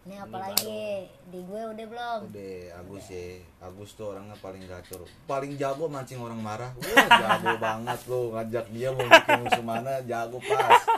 [0.00, 2.18] Ini apalagi di gue udah belum?
[2.32, 5.04] Udah Agus ya Agus tuh orangnya paling gacor.
[5.28, 6.72] Paling jago mancing orang marah.
[6.72, 10.88] Wah jago banget lo Ngajak dia mau bikin musuh mana Jago pas.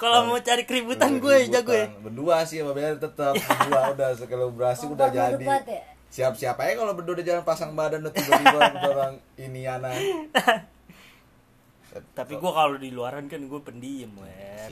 [0.00, 1.92] Kalau mau cari keributan gue jago ya.
[2.00, 5.44] Berdua sih sama Bener tetap Berdua udah sekelebrasi udah Kompak jadi.
[5.68, 5.82] ya?
[6.08, 8.58] Siap-siap aja kalau berdua udah jalan pasang badan udah tiba-tiba
[8.96, 9.92] orang ini ana
[12.12, 14.70] tapi gue kalau di luaran kan gue pendiam wer.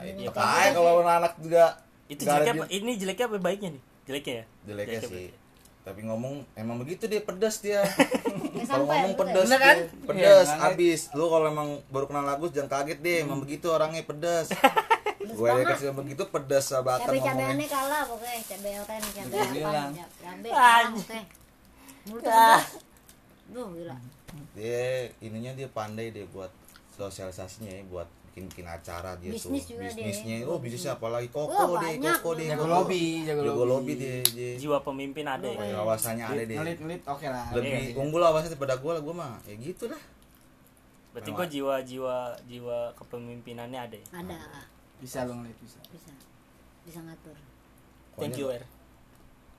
[0.00, 2.64] Iya, Kayak kalau anak juga itu jeleknya apa?
[2.68, 3.82] ini jeleknya apa baiknya nih?
[4.04, 4.44] Jeleknya ya?
[4.64, 5.10] Jeleknya sih.
[5.10, 5.32] baik.
[5.80, 7.80] tapi ngomong emang begitu dia pedas dia.
[8.68, 9.76] Kalau ngomong pedas kan?
[9.80, 9.88] dia.
[10.04, 14.04] pedas Iya, abis lu kalau emang baru kenal Agus jangan kaget deh emang begitu orangnya
[14.04, 14.52] pedas
[15.20, 15.72] gue banget.
[15.72, 19.82] kasih begitu pedas sahabatan cabai cabeannya kalah pokoknya cabai oren cabai apa
[20.20, 21.22] cabai kalah pokoknya.
[22.04, 22.22] Mulut
[23.50, 23.96] gila
[24.52, 24.84] dia
[25.20, 26.50] ininya dia pandai deh buat
[26.90, 30.46] sosialisasinya ya buat bikin bikin acara dia Bisnis tuh juga dia, bisnisnya ya.
[30.46, 32.70] oh bisnisnya apalagi koko Wah, deh banyak koko deh Jago koko.
[32.70, 33.70] lobby, jago jago lobby.
[33.74, 34.52] lobby dia, dia.
[34.54, 35.58] jiwa pemimpin ada ya?
[35.76, 37.46] Wawasannya ada deh ngelit ngelit oke lah.
[37.50, 37.98] Lebih Iya.
[37.98, 40.02] unggul awasnya daripada gue lah gue mah ya gitu lah
[41.10, 42.16] berarti gue jiwa jiwa
[42.46, 44.06] jiwa kepemimpinannya ada ya?
[44.14, 44.38] Ada.
[45.02, 45.82] Bisa lo ngelit bisa.
[45.90, 46.14] Bisa.
[46.86, 47.34] Bisa ngatur.
[48.14, 48.62] Thank you er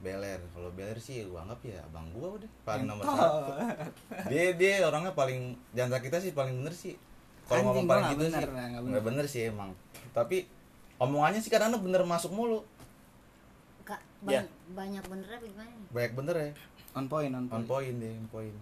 [0.01, 0.41] Beler.
[0.49, 3.53] Kalau Beler sih gue anggap ya abang gue udah paling nomor satu.
[4.27, 6.97] Dia dia orangnya paling jangan kita sih paling bener sih.
[7.45, 9.69] Kalau ngomong paling gitu bener sih nggak nggak bener sih emang.
[10.11, 10.49] Tapi
[10.97, 12.65] omongannya sih kadang bener masuk mulu.
[13.81, 14.41] Kak, Ya.
[14.41, 15.71] banyak, banyak benernya apa gimana?
[15.89, 16.49] Banyak bener ya.
[16.91, 18.57] On point on on point point deh on point.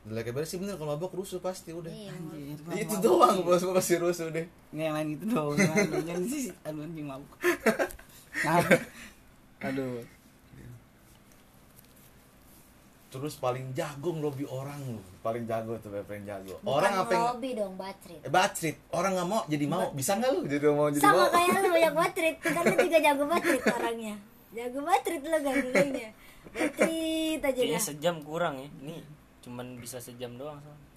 [0.00, 0.74] Jeleknya Beler sih bener.
[0.74, 1.88] Kalau mabok rusuh pasti udah.
[1.88, 3.04] Iya, Anjir, itu mabuk.
[3.04, 6.82] doang bos gua pasti rusuh deh Ini yang lain dong yang lain jangan sih aduh
[6.82, 7.32] anjing mabuk.
[8.44, 8.72] Ngapa?
[9.60, 10.00] aduh
[13.10, 15.02] terus paling jago ngelobi orang lu.
[15.20, 16.54] Paling jago tuh paling jago.
[16.56, 18.20] Bukan orang apa yang lobby dong bacrit.
[18.20, 18.76] Eh bacrit.
[18.88, 19.90] Orang nggak mau jadi mau.
[19.90, 21.28] Bisa nggak lu jadi mau jadi sama mau?
[21.28, 22.34] kayak lu banyak bacrit.
[22.38, 24.14] Kan lu juga jago bacrit orangnya.
[24.50, 26.08] Jago bacrit lu gandulnya
[26.50, 27.84] bacrit aja kayaknya dah.
[27.84, 28.68] sejam kurang ya.
[28.80, 28.96] Ini
[29.40, 30.88] cuman bisa sejam doang soalnya.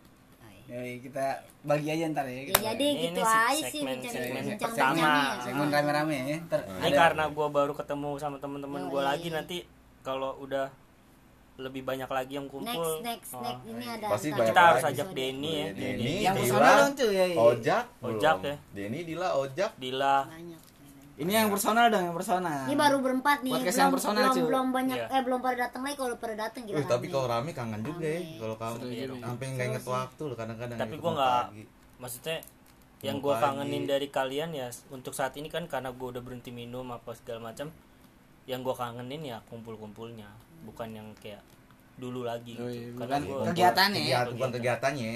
[0.63, 1.25] ya kita
[1.61, 4.95] bagi aja ntar ya ya kita jadi Ini gitu se- aja sih segmen- pertama.
[4.95, 5.11] bincangnya
[5.43, 9.07] segmen rame-rame ya ntar ini ada- karena gue baru ketemu sama temen-temen Oh, gue iya,
[9.11, 9.57] lagi nanti
[9.99, 10.71] kalau udah
[11.53, 14.83] lebih banyak lagi yang kumpul next next oh, next ini ada Pasti banyak kita harus
[14.89, 17.37] ajak Denny ya Denny, Yang Dila, personal dong, cuy, ya, iya.
[17.37, 18.49] Ojak, Ojak belum.
[18.49, 18.55] ya.
[18.73, 19.71] Denny, Dila, Ojak.
[19.77, 20.61] Dila banyak
[21.13, 24.33] ini yang personal dong yang personal ini baru berempat nih Podcast belum yang personal, belum,
[24.33, 24.43] cuy.
[24.49, 25.13] belum banyak Iya.
[25.13, 27.13] eh belum pada datang lagi kalau pada datang gila Wih, tapi rame.
[27.13, 28.19] kalau rame kangen juga ya.
[28.33, 28.75] Kalau kamu
[29.21, 30.77] sampai nggak inget waktu loh kadang-kadang.
[30.81, 31.43] tapi ketemu nggak
[32.01, 32.37] maksudnya
[33.03, 33.43] yang gue pagi.
[33.45, 37.51] kangenin dari kalian ya untuk saat ini kan karena gue udah berhenti minum apa segala
[37.53, 37.69] macam
[38.43, 40.27] yang gue kangenin ya kumpul-kumpulnya
[40.63, 41.41] bukan yang kayak
[41.93, 42.73] dulu lagi Oh, gitu.
[42.73, 44.03] iya, karena bukan gue kegiatannya ya.
[44.03, 45.13] Kegiatan, bukan kegiatannya.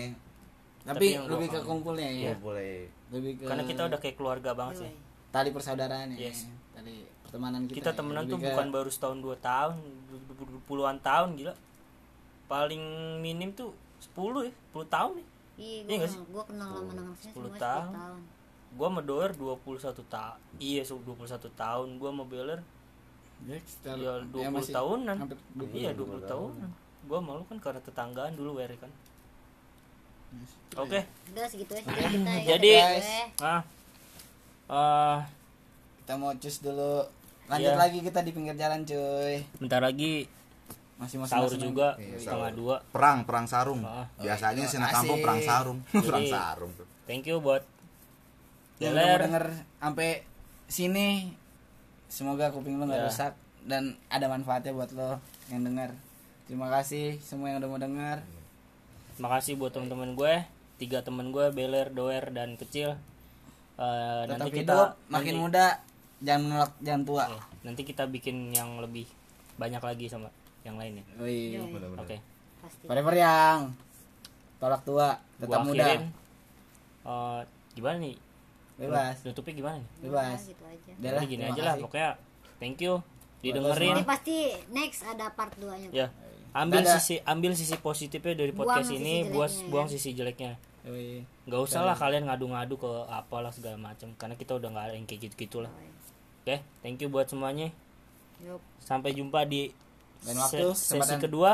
[0.79, 2.27] tapi Tapi gua lebih ke kumpulnya ya Iya.
[2.27, 2.75] Ya boleh.
[3.09, 4.91] lebih ke karena kita udah kayak keluarga banget sih
[5.29, 6.47] tali persaudaraan ya Yes.
[6.71, 7.95] tali pertemanan kita kita ya.
[7.97, 9.73] temenan Lebih tuh ke- bukan baru setahun dua tahun
[10.63, 11.53] puluhan tahun gila
[12.47, 12.83] paling
[13.19, 15.27] minim tuh 10 ya 10 tahun nih
[15.57, 16.19] iya Iya gua, sih?
[16.29, 17.87] gua kenal sama anak sini 10 semua 10 tahun.
[17.91, 18.19] tahun
[18.69, 22.59] gua sama Doer 21 tahun iya so 21 tahun gua sama Beler
[23.43, 26.69] ya, sekitar- ya 20 ya, masih tahunan hampir 20 iya 20 tahunan
[27.05, 28.91] gua malu kan karena tetanggaan dulu wer kan
[30.75, 30.99] oke
[31.31, 32.45] udah segitu aja kita ya.
[32.51, 33.07] Jadi- Guys.
[33.37, 33.61] nah
[34.67, 35.17] eh
[35.99, 37.03] kita mau cus dulu
[37.47, 37.79] lanjut Iya.
[37.79, 40.27] lagi kita di pinggir jalan cuy bentar lagi
[40.97, 42.57] masih masih sahur juga Iya, setengah sahur.
[42.57, 43.85] dua Perang, perang sarung.
[43.85, 44.09] Ah.
[44.17, 45.79] Biasanya Oh, sih terima kampung perang sarung.
[45.87, 46.87] perang Jadi- sarung tuh.
[47.05, 47.61] thank you buat
[48.79, 49.45] yang denger
[49.77, 50.09] sampai
[50.67, 51.31] sini
[52.07, 53.07] semoga kuping lo nggak Ya.
[53.07, 53.33] rusak
[53.63, 55.91] dan ada manfaatnya buat lo yang denger.
[56.45, 58.17] Terima kasih semua yang udah mau denger.
[59.17, 60.33] Makasih buat teman-teman gue
[60.77, 62.95] tiga teman gue Beler Doer dan kecil.
[63.77, 64.77] Eh, tetap nanti hidup kita
[65.07, 65.65] makin nanti- muda
[66.19, 67.23] jangan menolak jangan tua.
[67.27, 69.05] Eh, nanti kita bikin yang lebih
[69.55, 70.29] banyak lagi sama
[70.63, 71.03] yang lainnya.
[71.17, 71.59] Wih.
[71.93, 72.17] oke.
[72.57, 72.85] Pasti.
[72.85, 73.73] Forever yang
[74.57, 75.83] tolak tua gua tetap muda.
[75.83, 76.03] akhirin.
[77.03, 77.41] Eh,
[77.73, 78.15] gimana nih
[78.77, 79.15] bebas.
[79.21, 79.89] Nutupnya gimana nih?
[80.05, 80.39] Bebas.
[80.45, 80.91] Gitu aja.
[80.95, 82.11] Udah gini aja lah pokoknya
[82.57, 82.93] thank you
[83.37, 84.01] didengerin.
[84.01, 84.37] pasti
[84.69, 86.07] next ada part 2 nya ya.
[86.53, 86.97] Ambil Dadah.
[86.97, 89.65] sisi ambil sisi positifnya dari Buang podcast sisi ini buat ya.
[89.67, 90.57] buang sisi jeleknya.
[91.43, 95.03] Nggak usah lah kalian ngadu-ngadu ke apalah segala macam karena kita udah nggak ada yang
[95.03, 95.69] kayak gitu gitulah
[96.41, 97.69] oke thank you buat semuanya.
[98.37, 98.61] Yup.
[98.79, 99.73] sampai jumpa di
[100.23, 101.19] Lain waktu, se- sesi kesempatan.
[101.19, 101.51] kedua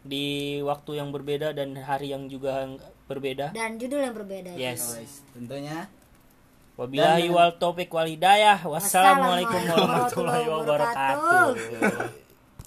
[0.00, 0.24] di
[0.60, 2.64] waktu yang berbeda dan hari yang juga
[3.04, 3.52] berbeda.
[3.52, 4.56] Dan judul yang berbeda.
[4.56, 4.96] Yes.
[5.32, 5.88] Tentunya
[6.80, 8.56] wabillahi wal taufiq wal hidayah.
[8.64, 11.44] Wassalamualaikum warahmatullahi wabarakatuh